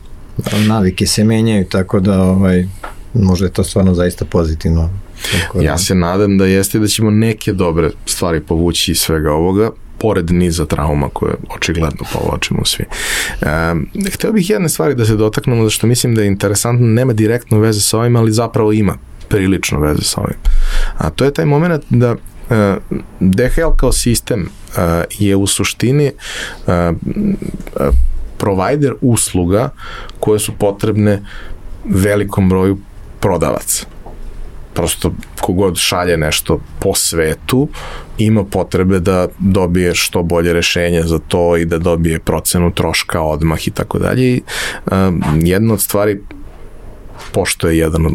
[0.68, 2.68] Navike se menjaju, tako da ovaj,
[3.14, 4.90] možda je to stvarno zaista pozitivno.
[5.32, 9.70] Tako ja se nadam da jeste da ćemo neke dobre stvari povući iz svega ovoga,
[9.98, 12.86] pored niza trauma koje očigledno povlačimo svi.
[13.42, 17.60] E, hteo bih jedne stvari da se dotaknemo, zašto mislim da je interesantno, nema direktno
[17.60, 18.98] veze sa ovim, ali zapravo ima
[19.30, 20.38] prilično veze sa ovim.
[20.98, 22.16] A to je taj moment da
[23.20, 26.92] DHL kao sistem e, je u suštini e,
[28.38, 29.70] provider usluga
[30.20, 31.22] koje su potrebne
[31.86, 32.78] velikom broju
[33.20, 33.86] prodavaca.
[34.74, 37.68] Prosto kogod šalje nešto po svetu
[38.18, 43.68] ima potrebe da dobije što bolje rešenje za to i da dobije procenu troška odmah
[43.68, 44.40] i tako dalje.
[44.92, 46.22] Um, jedna od stvari
[47.32, 48.06] pošto je jedan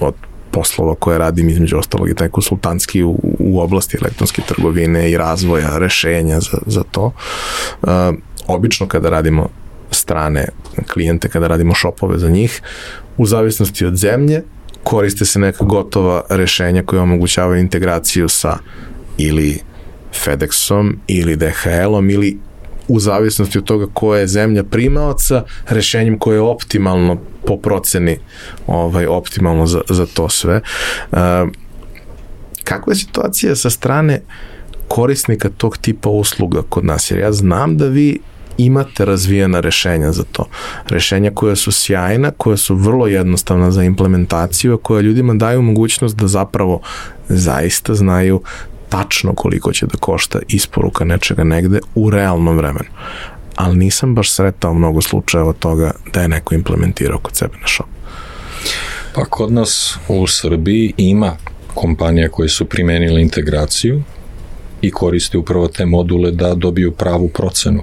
[0.00, 0.14] od
[0.56, 5.78] poslova koje radim između ostalog i taj konsultantski u, u oblasti elektronske trgovine i razvoja
[5.78, 7.12] rešenja za, za to.
[7.82, 7.90] Uh,
[8.46, 9.48] obično kada radimo
[9.90, 10.48] strane
[10.92, 12.62] klijente, kada radimo šopove za njih,
[13.16, 14.42] u zavisnosti od zemlje
[14.82, 18.58] koriste se neka gotova rešenja koja omogućavaju integraciju sa
[19.18, 19.60] ili
[20.24, 22.38] FedExom ili DHL-om ili
[22.88, 28.18] u zavisnosti od toga koja je zemlja primaoca, rešenjem koje je optimalno po proceni
[28.66, 30.60] ovaj, optimalno za, za to sve.
[31.12, 31.18] Uh,
[32.64, 34.20] kakva je situacija sa strane
[34.88, 37.10] korisnika tog tipa usluga kod nas?
[37.10, 38.18] Jer ja znam da vi
[38.58, 40.48] imate razvijena rešenja za to.
[40.88, 46.16] Rešenja koja su sjajna, koja su vrlo jednostavna za implementaciju, a koja ljudima daju mogućnost
[46.16, 46.80] da zapravo
[47.28, 48.40] zaista znaju
[48.88, 52.90] tačno koliko će da košta isporuka nečega negde u realnom vremenu.
[53.56, 57.86] Ali nisam baš sretao mnogo slučajeva toga da je neko implementirao kod sebe na shop.
[59.14, 61.36] Pa kod nas u Srbiji ima
[61.74, 64.02] kompanija koje su primenile integraciju
[64.82, 67.82] i koriste upravo te module da dobiju pravu procenu.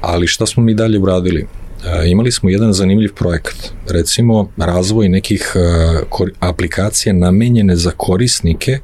[0.00, 1.46] Ali šta smo mi dalje uradili?
[1.84, 3.56] E, imali smo jedan zanimljiv projekat,
[3.88, 8.78] recimo razvoj nekih e, aplikacija namenjene za korisnike,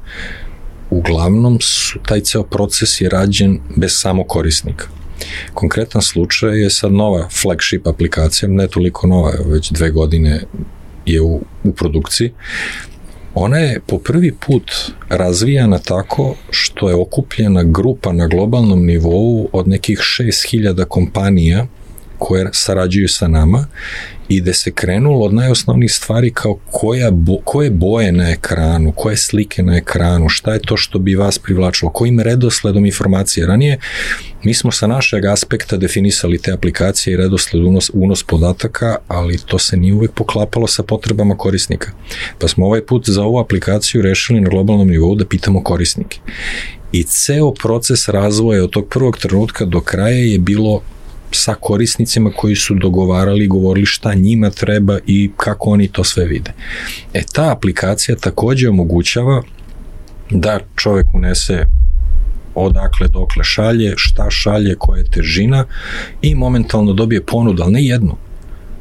[0.97, 4.87] uglavnom su, taj ceo proces je rađen bez samo korisnika.
[5.53, 10.41] Konkretan slučaj je sad nova flagship aplikacija, ne toliko nova, već dve godine
[11.05, 12.31] je u, u produkciji,
[13.35, 14.71] Ona je po prvi put
[15.09, 21.67] razvijana tako što je okupljena grupa na globalnom nivou od nekih 6000 kompanija
[22.19, 23.67] koje sarađuju sa nama
[24.29, 29.17] i da se krenulo od najosnovnijih stvari kao koja bo, koje boje na ekranu, koje
[29.17, 33.47] slike na ekranu, šta je to što bi vas privlačilo, kojim redosledom informacije.
[33.47, 33.79] Ranije
[34.43, 39.59] mi smo sa našeg aspekta definisali te aplikacije i redosled unos, unos podataka, ali to
[39.59, 41.91] se nije uvek poklapalo sa potrebama korisnika.
[42.39, 46.19] Pa smo ovaj put za ovu aplikaciju rešili na globalnom nivou da pitamo korisnike.
[46.91, 50.81] I ceo proces razvoja od tog prvog trenutka do kraja je bilo
[51.35, 56.25] sa korisnicima koji su dogovarali i govorili šta njima treba i kako oni to sve
[56.25, 56.53] vide.
[57.13, 59.41] E ta aplikacija takođe omogućava
[60.29, 61.65] da čovek unese
[62.55, 65.65] odakle dokle šalje, šta šalje, koja je težina
[66.21, 68.17] i momentalno dobije ponudu, ali ne jednu,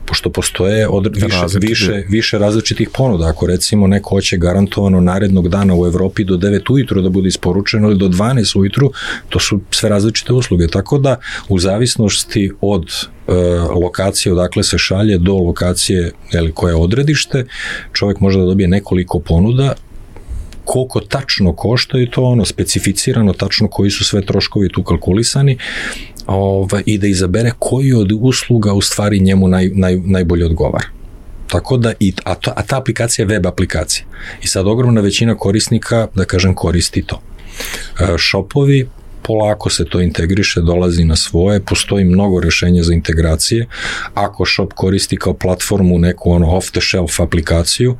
[0.06, 3.28] pošto postoje od, više, više, više različitih ponuda.
[3.28, 7.88] Ako recimo neko hoće garantovano narednog dana u Evropi do 9 ujutru da bude isporučeno
[7.88, 8.92] ili do 12 ujutru,
[9.28, 10.68] to su sve različite usluge.
[10.68, 11.16] Tako da
[11.48, 12.84] u zavisnosti od
[13.28, 13.32] e,
[13.82, 17.46] lokacije odakle se šalje do lokacije ili koje je odredište,
[17.92, 19.74] čovjek može da dobije nekoliko ponuda
[20.64, 25.58] koliko tačno košta i to ono specificirano tačno koji su sve troškovi tu kalkulisani
[26.26, 30.88] ovaj, i da izabere koji od usluga u stvari njemu naj, naj, najbolje odgovara.
[31.46, 34.06] Tako da, i, a, to, a ta aplikacija je web aplikacija.
[34.42, 37.20] I sad ogromna većina korisnika, da kažem, koristi to.
[38.00, 38.88] E, shopovi
[39.22, 43.66] polako se to integriše, dolazi na svoje, postoji mnogo rešenja za integracije.
[44.14, 47.96] Ako shop koristi kao platformu neku ono off the shelf aplikaciju,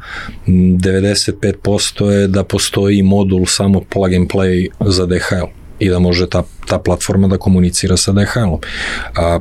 [0.47, 6.43] 95% je da postoji modul samo plug and play za DHL i da može ta,
[6.67, 8.61] ta platforma da komunicira sa DHL-om.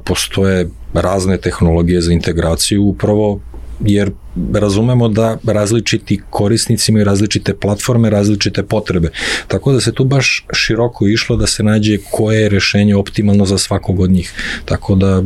[0.03, 3.39] Postoje razne tehnologije za integraciju upravo
[3.79, 4.11] jer
[4.53, 9.09] razumemo da različiti korisnici imaju različite platforme, različite potrebe.
[9.47, 13.57] Tako da se tu baš široko išlo da se nađe koje je rešenje optimalno za
[13.57, 14.33] svakog od njih.
[14.65, 15.23] Tako da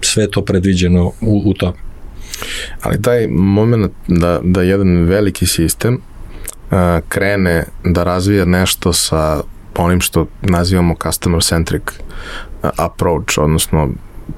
[0.00, 1.74] sve to predviđeno u, u to.
[2.80, 6.00] Ali taj moment da, da jedan veliki sistem
[6.70, 9.42] a, krene da razvija nešto sa
[9.82, 11.82] onim što nazivamo customer centric
[12.62, 13.88] approach, odnosno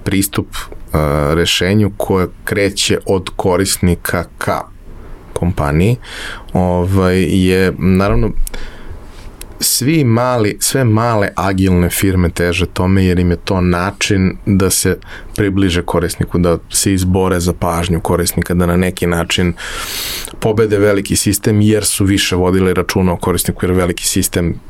[0.04, 0.46] pristup
[1.34, 4.60] rešenju koje kreće od korisnika ka
[5.32, 5.96] kompaniji,
[6.52, 8.30] ovaj, je naravno
[9.60, 14.98] svi mali, sve male agilne firme teže tome jer im je to način da se
[15.36, 19.52] približe korisniku, da se izbore za pažnju korisnika, da na neki način
[20.40, 24.60] pobede veliki sistem jer su više vodili računa o korisniku jer veliki sistem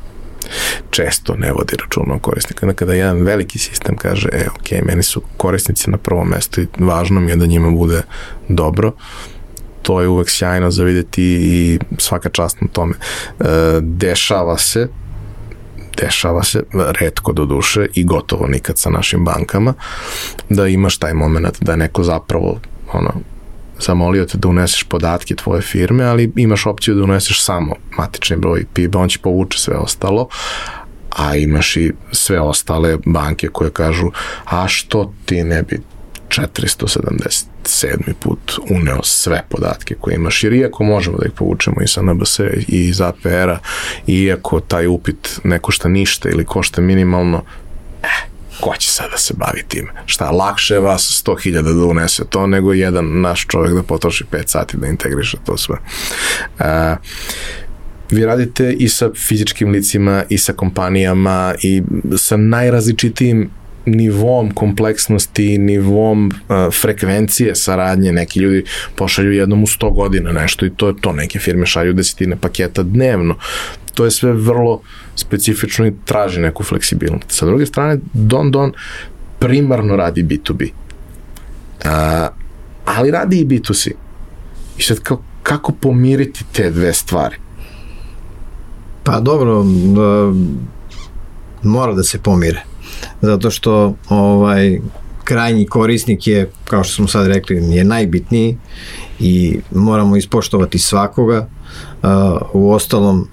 [0.89, 2.73] često ne vodi računa o korisnika.
[2.73, 7.19] Kada jedan veliki sistem kaže, e, ok, meni su korisnici na prvom mestu i važno
[7.19, 8.01] mi je da njima bude
[8.49, 8.91] dobro,
[9.81, 12.93] to je uvek sjajno za videti i svaka čast na tome.
[13.39, 13.43] E,
[13.81, 14.87] dešava se
[16.01, 19.73] dešava se, redko do duše i gotovo nikad sa našim bankama,
[20.49, 22.59] da imaš taj moment da neko zapravo
[22.93, 23.11] ono,
[23.79, 28.65] zamolio te da uneseš podatke tvoje firme, ali imaš opciju da uneseš samo matični broj
[28.73, 30.27] PIB, on će povuče sve ostalo,
[31.09, 34.11] a imaš i sve ostale banke koje kažu,
[34.45, 35.81] a što ti ne bi
[36.29, 38.13] 477.
[38.19, 42.39] put uneo sve podatke koje imaš, jer iako možemo da ih povučemo i sa NBS
[42.39, 43.57] i iz APR-a,
[44.07, 47.43] iako taj upit ne košta ništa ili košta minimalno,
[48.03, 48.07] eh,
[48.59, 49.89] ko će sad da se bavi time?
[50.05, 54.43] Šta, lakše je vas 100.000 da unese to nego jedan naš čovjek da potroši 5
[54.45, 55.75] sati da integriše to sve.
[56.59, 56.65] Uh,
[58.11, 61.83] vi radite i sa fizičkim licima i sa kompanijama i
[62.17, 63.49] sa najrazličitijim
[63.85, 68.63] nivom kompleksnosti, nivom uh, frekvencije saradnje, neki ljudi
[68.95, 72.83] pošalju jednom u 100 godina nešto i to je to, neke firme šalju desetine paketa
[72.83, 73.35] dnevno.
[73.93, 74.81] To je sve vrlo
[75.17, 77.31] specifično i traži neku fleksibilnost.
[77.31, 78.73] Sa druge strane, Don Don
[79.39, 80.69] primarno radi B2B.
[80.71, 82.27] Uh,
[82.85, 83.91] ali radi i B2C.
[84.77, 87.35] I sad kako, kako pomiriti te dve stvari?
[89.03, 89.63] Pa dobro,
[89.95, 90.33] da,
[91.63, 92.63] mora da se pomire
[93.21, 94.79] zato što ovaj
[95.23, 98.57] krajnji korisnik je, kao što smo sad rekli, je najbitniji
[99.19, 101.47] i moramo ispoštovati svakoga.
[102.53, 103.27] U ostalom,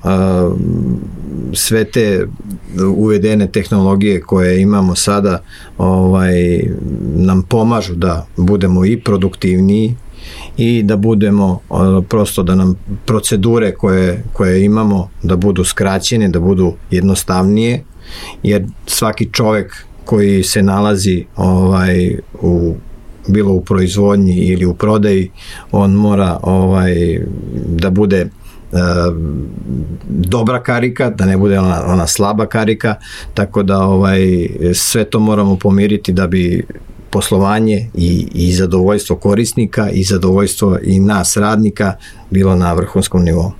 [1.52, 2.26] sve te
[2.96, 5.42] uvedene tehnologije koje imamo sada
[5.78, 6.62] ovaj,
[7.16, 9.94] nam pomažu da budemo i produktivniji
[10.56, 11.60] i da budemo
[12.08, 12.74] prosto da nam
[13.06, 17.84] procedure koje, koje imamo da budu skraćene, da budu jednostavnije
[18.42, 22.74] jer svaki čovek koji se nalazi ovaj u
[23.26, 25.30] bilo u proizvodnji ili u prodaji,
[25.72, 27.20] on mora ovaj
[27.66, 28.28] da bude e,
[30.08, 32.94] dobra karika, da ne bude ona, ona slaba karika,
[33.34, 36.66] tako da ovaj sve to moramo pomiriti da bi
[37.10, 41.92] poslovanje i, i zadovoljstvo korisnika i zadovoljstvo i nas radnika
[42.30, 43.52] bilo na vrhunskom nivou.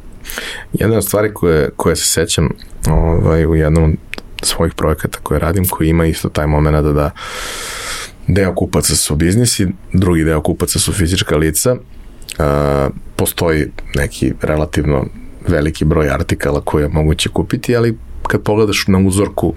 [0.73, 2.49] Jedna od stvari koje, koje se sećam
[2.91, 3.97] ovaj, u jednom
[4.43, 7.11] svojih projekata koje radim, koji ima isto taj moment da, da
[8.29, 15.07] deo kupaca su biznisi, drugi deo kupaca su fizička lica, uh, postoji neki relativno
[15.49, 19.55] veliki broj artikala koje je moguće kupiti, ali kad pogledaš na uzorku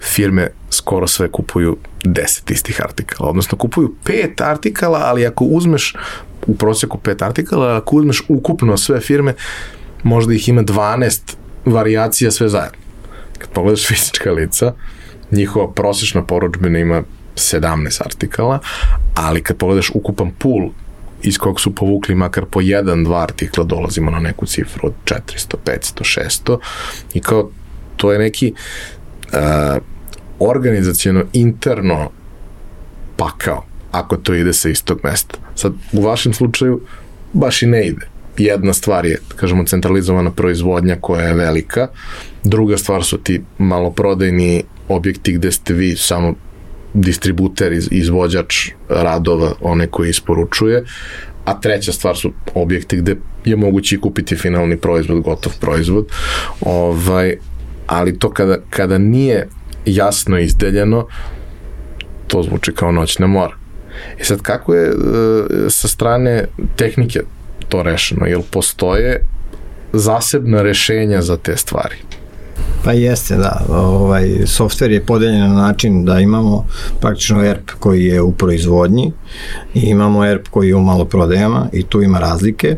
[0.00, 5.94] firme skoro sve kupuju 10 istih artikala, odnosno kupuju pet artikala, ali ako uzmeš
[6.46, 9.34] u prosjeku pet artikala, ako uzmeš ukupno sve firme,
[10.02, 11.20] možda ih ima 12
[11.64, 12.78] variacija sve zajedno.
[13.38, 14.74] Kad pogledaš fizička lica,
[15.30, 17.02] njihova prosječna poručbina ima
[17.36, 18.58] 17 artikala,
[19.14, 20.68] ali kad pogledaš ukupan pool
[21.22, 25.54] iz kog su povukli makar po jedan, dva artikla, dolazimo na neku cifru od 400,
[25.64, 26.58] 500, 600
[27.14, 27.50] i kao
[27.96, 29.82] to je neki uh,
[30.38, 32.10] organizacijno interno
[33.16, 35.34] pakao ako to ide sa istog mesta.
[35.54, 36.80] Sad, u vašem slučaju
[37.32, 38.08] baš i ne ide.
[38.38, 41.88] Jedna stvar je, kažemo, centralizovana proizvodnja koja je velika,
[42.44, 46.34] Druga stvar su ti maloprodajni objekti gde ste vi samo
[46.94, 50.84] distributer, iz, izvođač radova, one koji isporučuje,
[51.44, 56.06] a treća stvar su objekti gde je moguće kupiti finalni proizvod, gotov proizvod.
[56.60, 57.36] Ovaj,
[57.86, 59.48] ali to kada, kada nije
[59.86, 61.06] jasno izdeljeno,
[62.26, 63.56] to zvuči kao noćna mora.
[64.20, 64.92] I sad, kako je e,
[65.68, 66.44] sa strane
[66.76, 67.20] tehnike
[67.68, 68.26] to rešeno?
[68.26, 69.24] Jel postoje
[69.92, 71.96] zasebna rešenja za te stvari?
[72.84, 73.62] Pa jeste, da.
[73.68, 76.66] Ovaj, softver je podeljen na način da imamo
[77.00, 79.12] praktično ERP koji je u proizvodnji
[79.74, 82.76] i imamo ERP koji je u maloprodajama i tu ima razlike.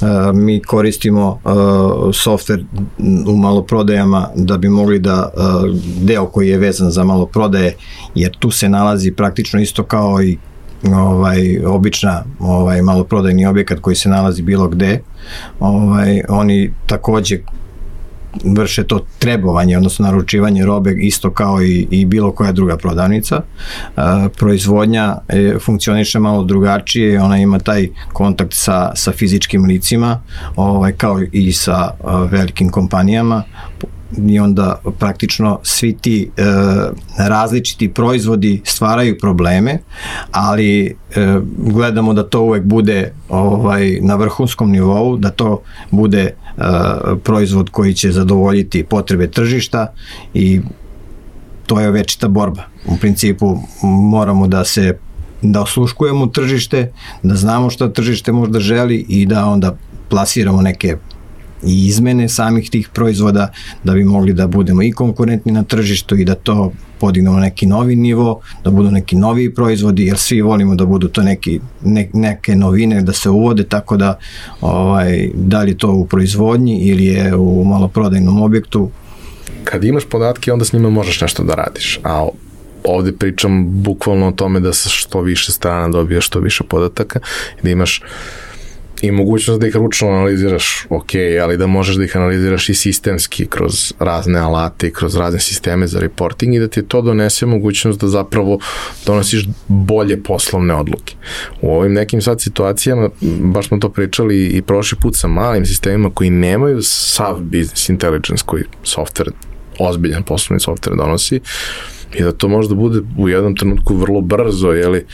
[0.00, 2.64] Uh, mi koristimo uh, softver
[3.26, 5.42] u maloprodajama da bi mogli da uh,
[6.02, 7.76] deo koji je vezan za maloprodaje,
[8.14, 10.38] jer tu se nalazi praktično isto kao i
[10.94, 15.00] ovaj obična ovaj maloprodajni objekat koji se nalazi bilo gde
[15.60, 17.38] ovaj oni takođe
[18.44, 23.36] vrše to trebovanje, odnosno naručivanje robe isto kao i, i bilo koja druga prodavnica.
[23.36, 24.00] E,
[24.36, 30.20] proizvodnja e, funkcioniše malo drugačije, ona ima taj kontakt sa, sa fizičkim licima,
[30.56, 31.90] ovaj, kao i sa
[32.30, 33.42] velikim kompanijama,
[34.28, 36.42] i onda praktično svi ti e,
[37.18, 39.78] različiti proizvodi stvaraju probleme,
[40.30, 40.94] ali e,
[41.58, 46.34] gledamo da to uvek bude ovaj na vrhunskom nivou, da to bude e,
[47.24, 49.92] proizvod koji će zadovoljiti potrebe tržišta
[50.34, 50.60] i
[51.66, 52.62] to je večita borba.
[52.86, 54.98] U principu moramo da se
[55.42, 56.92] da osluškujemo tržište,
[57.22, 59.76] da znamo šta tržište možda želi i da onda
[60.08, 60.96] plasiramo neke
[61.62, 63.52] i izmene samih tih proizvoda
[63.84, 67.96] da bi mogli da budemo i konkurentni na tržištu i da to podignemo neki novi
[67.96, 72.56] nivo, da budu neki novi proizvodi, jer svi volimo da budu to neki, ne, neke
[72.56, 74.18] novine da se uvode, tako da
[74.60, 78.90] ovaj, da li to u proizvodnji ili je u maloprodajnom objektu.
[79.64, 82.28] Kad imaš podatke, onda s njima možeš nešto da radiš, a
[82.84, 87.20] ovde pričam bukvalno o tome da sa što više strana dobijaš što više podataka
[87.58, 88.02] i da imaš
[89.02, 91.10] i mogućnost da ih ručno analiziraš, ok,
[91.42, 95.86] ali da možeš da ih analiziraš i sistemski kroz razne alate i kroz razne sisteme
[95.86, 98.58] za reporting i da ti to donese mogućnost da zapravo
[99.06, 101.14] donosiš bolje poslovne odluke.
[101.60, 103.08] U ovim nekim sad situacijama,
[103.40, 108.42] baš smo to pričali i prošli put sa malim sistemima koji nemaju sav business intelligence
[108.46, 109.30] koji software,
[109.78, 111.40] ozbiljan poslovni software donosi
[112.14, 115.06] i da to možda bude u jednom trenutku vrlo brzo, jeli,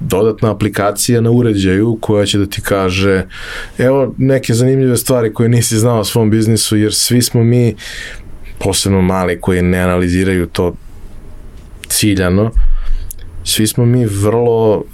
[0.00, 3.26] dodatna aplikacija na uređaju koja će da ti kaže
[3.78, 7.74] evo neke zanimljive stvari koje nisi znao o svom biznisu jer svi smo mi
[8.58, 10.74] posebno mali koji ne analiziraju to
[11.88, 12.50] ciljano
[13.48, 14.84] svi smo mi vrlo uh,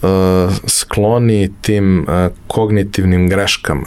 [0.67, 3.87] skloni tim uh, kognitivnim greškama.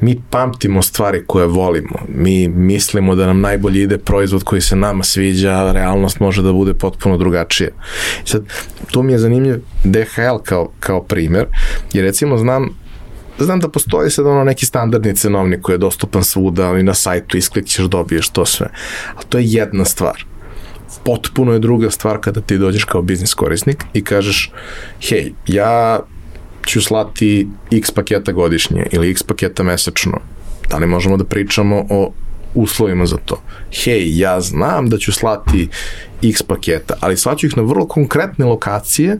[0.00, 1.98] Mi pamtimo stvari koje volimo.
[2.08, 6.52] Mi mislimo da nam najbolje ide proizvod koji se nama sviđa, a realnost može da
[6.52, 7.70] bude potpuno drugačija.
[8.24, 8.44] Sad,
[8.90, 11.46] tu mi je zanimljiv DHL kao, kao primer,
[11.92, 12.82] jer recimo znam
[13.38, 17.36] znam da postoji sad ono neki standardni cenovnik koji je dostupan svuda i na sajtu
[17.36, 18.68] isklikćeš, dobiješ to sve.
[19.16, 20.31] Ali to je jedna stvar
[21.04, 24.50] potpuno je druga stvar kada ti dođeš kao biznis korisnik i kažeš,
[25.08, 26.00] hej, ja
[26.66, 30.18] ću slati x paketa godišnje ili x paketa mesečno.
[30.70, 32.12] Da li možemo da pričamo o
[32.54, 33.42] uslovima za to?
[33.84, 35.68] Hej, ja znam da ću slati
[36.22, 39.18] x paketa, ali slaću ih na vrlo konkretne lokacije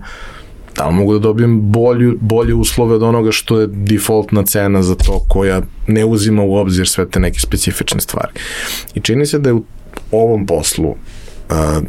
[0.76, 4.94] da li mogu da dobijem bolju, bolje uslove od onoga što je defaultna cena za
[4.94, 8.32] to koja ne uzima u obzir sve te neke specifične stvari.
[8.94, 9.64] I čini se da je u
[10.10, 10.94] ovom poslu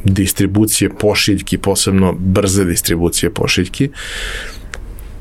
[0.04, 3.90] distribucije pošiljki, posebno brze distribucije pošiljki,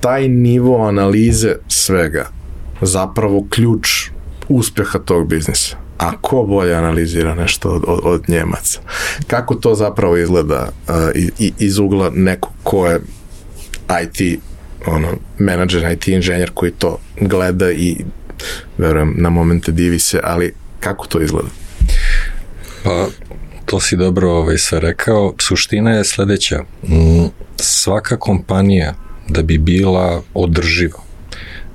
[0.01, 2.29] taj nivo analize svega
[2.81, 3.89] zapravo ključ
[4.49, 5.77] uspeha tog biznisa.
[5.99, 8.81] A ko bolje analizira nešto od, od, od Njemaca?
[9.27, 13.01] Kako to zapravo izgleda uh, iz, iz ugla neko ko je
[14.03, 14.41] IT
[14.87, 17.97] ono, menadžer, IT inženjer koji to gleda i
[18.79, 21.49] verujem na momente divi se, ali kako to izgleda?
[22.85, 23.07] Pa
[23.73, 25.35] to si dobro ovaj, sve rekao.
[25.41, 26.59] Suština je sledeća.
[26.83, 28.95] Mm, svaka kompanija
[29.29, 30.99] da bi bila održiva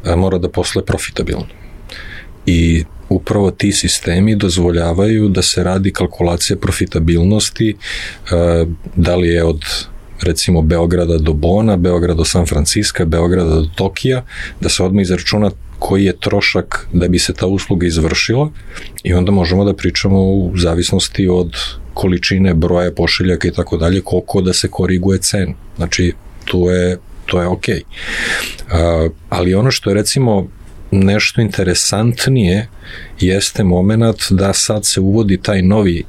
[0.05, 1.47] e, mora da posle profitabilno.
[2.45, 7.75] I upravo ti sistemi dozvoljavaju da se radi kalkulacija profitabilnosti, e,
[8.95, 9.61] da li je od
[10.21, 14.23] recimo Beograda do Bona, Beograda do San Francisco, Beograda do Tokija,
[14.61, 18.49] da se odmah izračuna koji je trošak da bi se ta usluga izvršila
[19.03, 21.53] i onda možemo da pričamo u zavisnosti od
[21.93, 25.53] količine broja pošiljaka i tako dalje, koliko da se koriguje cen.
[25.75, 26.13] Znači,
[26.45, 27.81] tu je, to je okej.
[28.69, 29.09] Okay.
[29.29, 30.47] Ali ono što je recimo
[30.91, 32.67] nešto interesantnije
[33.19, 36.03] jeste moment da sad se uvodi taj novi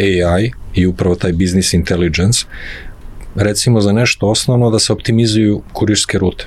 [0.00, 2.46] AI i upravo taj business intelligence
[3.34, 6.46] recimo za nešto osnovno da se optimizuju kurirske rute.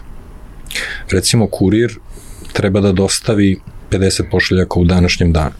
[1.11, 1.99] Recimo kurir
[2.58, 3.60] treba da dostavi
[3.91, 5.55] 50 pošiljaka u današnjem danu.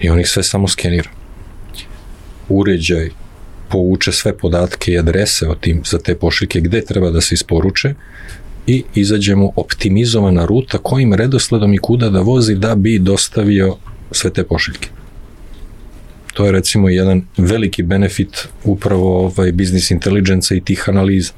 [0.00, 1.10] i on ih sve samo skenira.
[2.48, 3.10] Uređaj
[3.68, 7.94] povuče sve podatke i adrese o tim, za te pošiljke gde treba da se isporuče
[8.66, 13.76] i izađe mu optimizovana ruta kojim redosledom i kuda da vozi da bi dostavio
[14.10, 14.88] sve te pošiljke.
[16.34, 21.32] To je recimo jedan veliki benefit upravo ovaj business intelligence i tih analiza.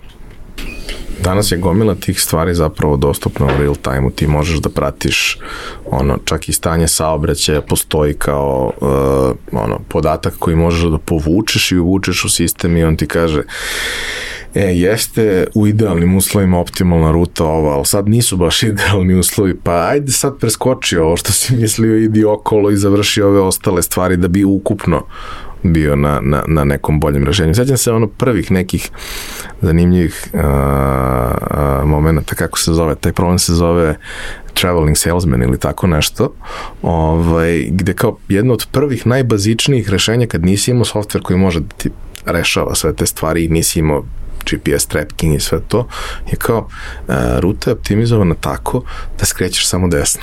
[1.23, 5.39] Danas je gomila tih stvari zapravo dostupna u real time-u, ti možeš da pratiš
[5.91, 11.79] ono, čak i stanje saobraćaja postoji kao uh, ono, podatak koji možeš da povučeš i
[11.79, 13.43] uvučeš u sistem i on ti kaže
[14.57, 19.73] E, jeste u idealnim uslovima optimalna ruta ova, ali sad nisu baš idealni uslovi, pa
[19.73, 24.29] ajde sad preskoči ovo što si mislio, idi okolo i završi ove ostale stvari da
[24.29, 25.07] bi ukupno
[25.73, 27.55] bio na, na, na nekom boljem rešenju.
[27.55, 28.91] Sjećam se ono prvih nekih
[29.61, 33.97] zanimljivih uh, uh, momenta, kako se zove, taj problem se zove
[34.55, 36.35] traveling salesman ili tako nešto,
[36.83, 41.75] ovaj, gde kao jedno od prvih najbazičnijih rešenja kad nisi imao software koji može da
[41.77, 41.91] ti
[42.27, 44.05] rešava sve te stvari i nisi imao
[44.51, 45.89] GPS tracking i sve to,
[46.31, 46.69] je kao,
[47.09, 48.83] uh, ruta je optimizovana tako
[49.19, 50.23] da skrećeš samo desno.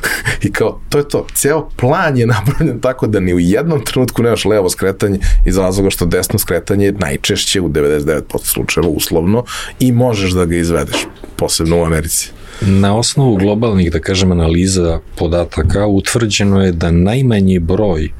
[0.46, 1.26] I kao, to je to.
[1.34, 5.90] Ceo plan je napravljen tako da ni u jednom trenutku nemaš levo skretanje iz razloga
[5.90, 9.44] što desno skretanje je najčešće u 99% slučajeva uslovno
[9.80, 11.06] i možeš da ga izvedeš,
[11.36, 12.30] posebno u Americi.
[12.60, 18.10] Na osnovu globalnih, da kažem, analiza podataka utvrđeno je da najmanji broj e,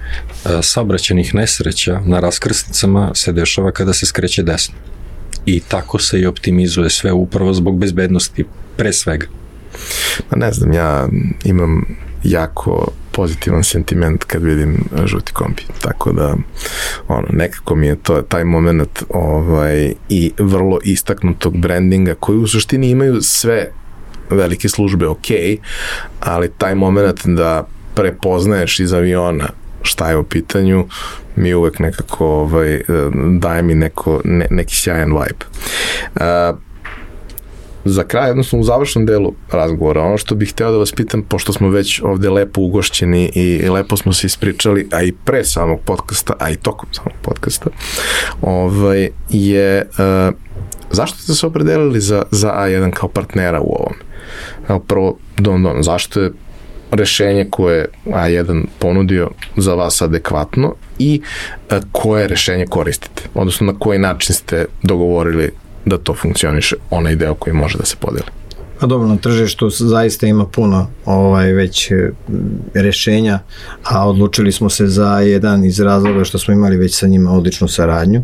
[0.63, 4.75] saobraćenih nesreća na raskrsnicama se dešava kada se skreće desno
[5.49, 8.45] i tako se i optimizuje sve upravo zbog bezbednosti
[8.77, 9.27] pre svega.
[10.29, 11.09] Pa ne znam, ja
[11.45, 11.85] imam
[12.25, 15.63] jako pozitivan sentiment kad vidim žuti kombi.
[15.81, 16.37] Tako da,
[17.09, 22.91] ono, nekako mi je to taj moment ovaj, i vrlo istaknutog brandinga koji u suštini
[22.91, 23.71] imaju sve
[24.31, 25.27] velike službe ok,
[26.21, 29.49] ali taj moment da prepoznaješ iz aviona
[29.83, 30.87] šta je u pitanju,
[31.37, 32.81] mi uvek nekako ovaj,
[33.39, 35.47] daje mi neko, ne, neki sjajan vibe.
[36.15, 36.59] Uh,
[37.85, 41.53] za kraj, odnosno u završnom delu razgovora, ono što bih hteo da vas pitam, pošto
[41.53, 46.35] smo već ovde lepo ugošćeni i lepo smo se ispričali, a i pre samog podcasta,
[46.39, 47.71] a i tokom samog podcasta,
[48.43, 50.35] ovaj, je uh,
[50.91, 53.95] zašto ste se opredelili za, za A1 kao partnera u ovom?
[54.69, 56.33] Evo, prvo, Don Don, zašto je
[56.91, 61.21] rešenje koje A1 ponudio za vas adekvatno i
[61.71, 65.53] e, koje rešenje koristite, odnosno na koji način ste dogovorili
[65.85, 68.27] da to funkcioniše, onaj deo koji može da se podeli.
[68.81, 72.11] Pa dobro, na tržištu zaista ima puno ovaj već e,
[72.75, 73.39] rešenja,
[73.85, 77.69] a odlučili smo se za jedan iz razloga što smo imali već sa njima odličnu
[77.69, 78.23] saradnju.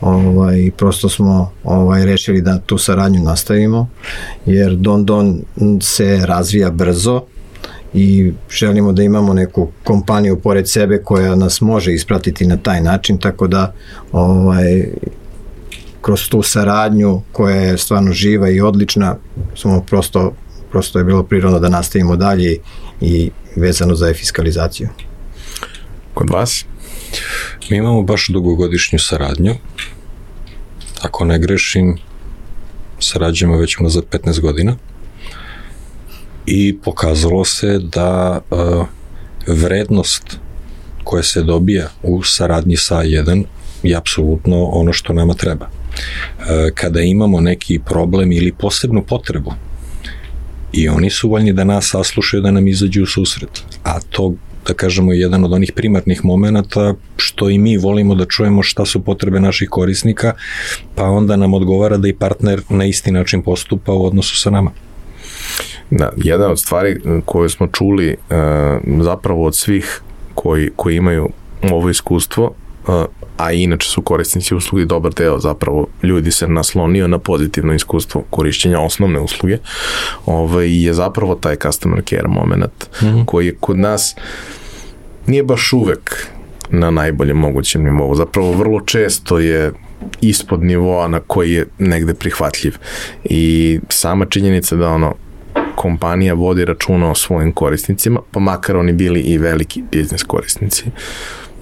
[0.00, 3.88] Ovaj, prosto smo ovaj, rešili da tu saradnju nastavimo,
[4.46, 5.42] jer Don Don
[5.80, 7.22] se razvija brzo,
[7.94, 13.18] i želimo da imamo neku kompaniju pored sebe koja nas može ispratiti na taj način,
[13.18, 13.74] tako da
[14.12, 14.84] ovaj,
[16.00, 19.16] kroz tu saradnju koja je stvarno živa i odlična,
[19.54, 20.32] smo prosto,
[20.70, 22.58] prosto je bilo prirodno da nastavimo dalje
[23.00, 24.88] i vezano za fiskalizaciju.
[26.14, 26.64] Kod vas?
[27.70, 29.54] Mi imamo baš dugogodišnju saradnju.
[31.02, 31.98] Ako ne grešim,
[32.98, 34.76] sarađujemo već unazad 15 godina
[36.46, 38.86] i pokazalo se da uh,
[39.46, 40.38] vrednost
[41.04, 43.44] koja se dobija u saradnji sa A1
[43.82, 45.66] je apsolutno ono što nama treba.
[45.66, 49.52] Uh, kada imamo neki problem ili posebnu potrebu
[50.72, 53.62] i oni su voljni da nas saslušaju da nam izađu u susret.
[53.84, 54.34] A to
[54.66, 59.04] da kažemo jedan od onih primarnih momenata što i mi volimo da čujemo šta su
[59.04, 60.34] potrebe naših korisnika,
[60.94, 64.70] pa onda nam odgovara da i partner na isti način postupa u odnosu sa nama.
[65.94, 70.00] Da, jedna od stvari koje smo čuli uh, zapravo od svih
[70.34, 71.28] koji, koji imaju
[71.70, 72.52] ovo iskustvo,
[72.86, 73.04] uh,
[73.36, 78.80] a inače su korisnici usluge dobar deo zapravo ljudi se naslonio na pozitivno iskustvo korišćenja
[78.80, 79.58] osnovne usluge
[80.26, 83.24] ovaj, je zapravo taj customer care moment mm -hmm.
[83.24, 84.16] koji je kod nas
[85.26, 86.26] nije baš uvek
[86.70, 88.14] na najboljem mogućem nivou.
[88.14, 89.72] Zapravo vrlo često je
[90.20, 92.76] ispod nivoa na koji je negde prihvatljiv.
[93.24, 95.14] I sama činjenica da ono
[95.76, 100.84] kompanija vodi računa o svojim korisnicima, pa makar oni bili i veliki biznis korisnici,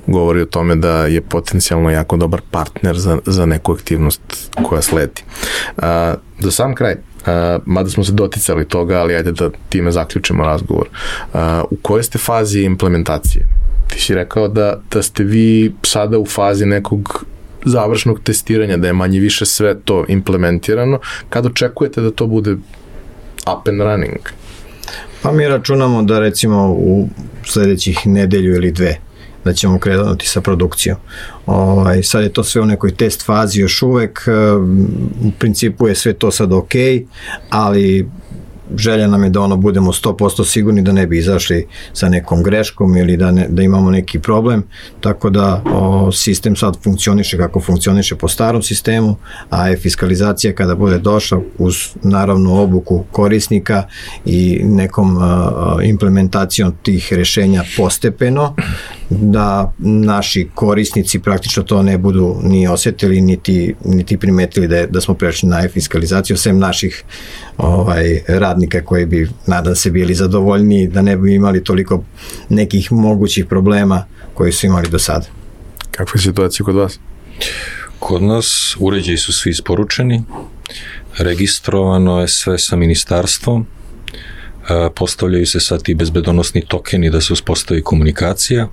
[0.07, 4.21] govori o tome da je potencijalno jako dobar partner za, za neku aktivnost
[4.63, 5.23] koja sledi.
[5.77, 6.97] A, za sam kraj,
[7.27, 10.89] a, mada smo se doticali toga, ali ajde da time zaključimo razgovor.
[11.35, 13.47] A, u kojoj ste fazi implementacije?
[13.89, 17.25] Ti si rekao da, da ste vi sada u fazi nekog
[17.65, 21.01] završnog testiranja, da je manje više sve to implementirano.
[21.29, 22.57] Kad očekujete da to bude
[23.43, 24.21] up and running?
[25.23, 27.09] Pa mi računamo da recimo u
[27.45, 28.97] sledećih nedelju ili dve
[29.45, 30.97] da ćemo krenuti sa produkcijom.
[31.47, 34.29] Ovaj, sad je to sve u nekoj test fazi još uvek,
[35.25, 36.73] u principu je sve to sad ok,
[37.51, 38.09] ali
[38.77, 42.97] želja nam je da ono budemo 100% sigurni da ne bi izašli sa nekom greškom
[42.97, 44.63] ili da, ne, da imamo neki problem,
[45.01, 49.17] tako da o, sistem sad funkcioniše kako funkcioniše po starom sistemu,
[49.51, 53.83] a e-fiskalizacija kada bude došla uz naravno obuku korisnika
[54.25, 58.55] i nekom a, implementacijom tih rešenja postepeno,
[59.11, 65.01] da naši korisnici praktično to ne budu ni osetili, niti, niti primetili da, je, da
[65.01, 67.05] smo prešli na e-fiskalizaciju, sem naših
[67.59, 72.05] ovaj, radnika koji bi, nadam se, bili zadovoljni da ne bi imali toliko
[72.49, 74.05] nekih mogućih problema
[74.35, 75.27] koji su imali do sada.
[75.91, 76.99] Kakva je situacija kod vas?
[77.99, 80.23] Kod nas uređaji su svi isporučeni,
[81.19, 83.67] registrovano je sve sa ministarstvom,
[84.95, 88.69] postavljaju se sad i bezbedonosni tokeni da se uspostavi komunikacija,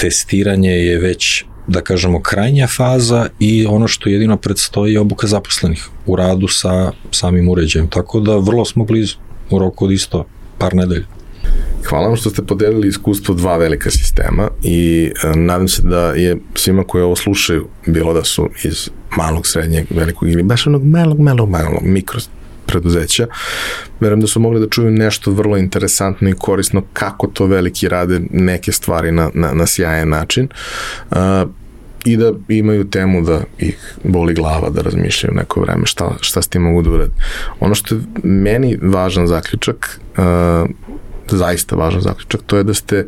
[0.00, 5.88] testiranje je već da kažemo krajnja faza i ono što jedino predstoji je obuka zaposlenih
[6.06, 9.16] u radu sa samim uređajem, tako da vrlo smo blizu
[9.50, 10.26] u roku od isto
[10.58, 11.06] par nedelja.
[11.88, 16.36] Hvala vam što ste podelili iskustvo dva velika sistema i e, nadam se da je
[16.54, 21.20] svima koji ovo slušaju, bilo da su iz malog, srednjeg, velikog ili baš onog malog,
[21.20, 22.20] malog, malog mikro
[22.68, 23.26] preduzeća,
[24.00, 28.20] verujem da su mogli da čuju nešto vrlo interesantno i korisno kako to veliki rade
[28.30, 30.48] neke stvari na, na, na sjajan način.
[31.10, 31.16] Uh,
[32.04, 36.48] i da imaju temu da ih boli glava da razmišljaju neko vreme šta, šta s
[36.48, 37.12] tim mogu da urade.
[37.60, 40.70] Ono što je meni važan zaključak, uh,
[41.30, 43.06] zaista važan zaključak, to je da ste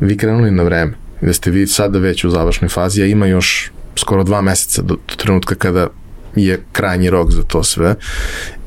[0.00, 3.70] vi krenuli na vreme, da ste vi sada već u završnoj fazi, a ima još
[3.96, 5.88] skoro dva meseca do, do trenutka kada
[6.36, 7.94] je krajnji rok za to sve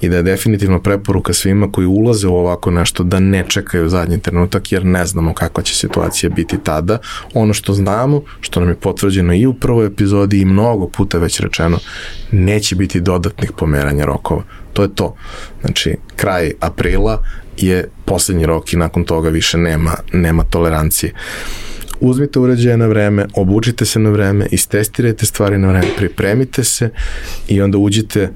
[0.02, 4.20] i da je definitivno preporuka svima koji ulaze u ovako nešto da ne čekaju zadnji
[4.20, 6.98] trenutak jer ne znamo kakva će situacija biti tada.
[7.34, 11.40] Ono što znamo, što nam je potvrđeno i u prvoj epizodi i mnogo puta već
[11.40, 11.78] rečeno,
[12.32, 14.44] neće biti dodatnih pomeranja rokova.
[14.74, 15.16] To je to.
[15.62, 17.24] Znači, kraj aprila
[17.58, 21.14] je poslednji rok i nakon toga više nema, nema tolerancije
[22.00, 26.90] uzmite uređaje na vreme, obučite se na vreme, istestirajte stvari na vreme, pripremite se
[27.48, 28.30] i onda uđite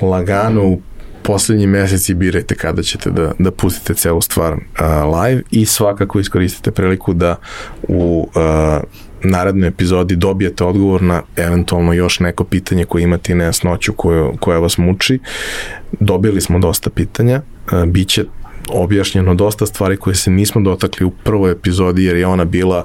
[0.00, 0.80] lagano u
[1.22, 4.60] poslednji mesec i birajte kada ćete da, da pustite celu stvar uh,
[5.14, 7.36] live i svakako iskoristite priliku da
[7.88, 8.82] u uh,
[9.22, 14.58] narednoj epizodi dobijete odgovor na eventualno još neko pitanje koje imate i nejasnoću koje, koja
[14.58, 15.18] vas muči.
[16.00, 17.42] Dobili smo dosta pitanja,
[17.72, 18.24] uh, biće
[18.68, 22.84] objašnjeno dosta stvari koje se nismo dotakli u prvoj epizodi jer je ona bila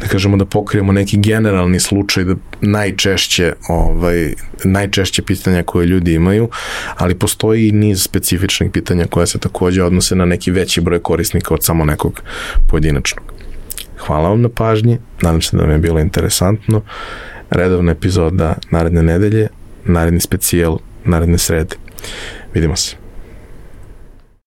[0.00, 4.34] da kažemo da pokrijemo neki generalni slučaj da najčešće ovaj
[4.64, 6.48] najčešće pitanja koje ljudi imaju,
[6.96, 11.54] ali postoji i niz specifičnih pitanja koja se takođe odnose na neki veći broj korisnika
[11.54, 12.22] od samo nekog
[12.68, 13.24] pojedinačnog.
[13.98, 16.82] Hvala vam na pažnji, nadam se da vam je bilo interesantno.
[17.50, 19.48] Redovna epizoda naredne nedelje,
[19.84, 21.76] naredni specijal, naredne srede.
[22.54, 23.09] Vidimo se.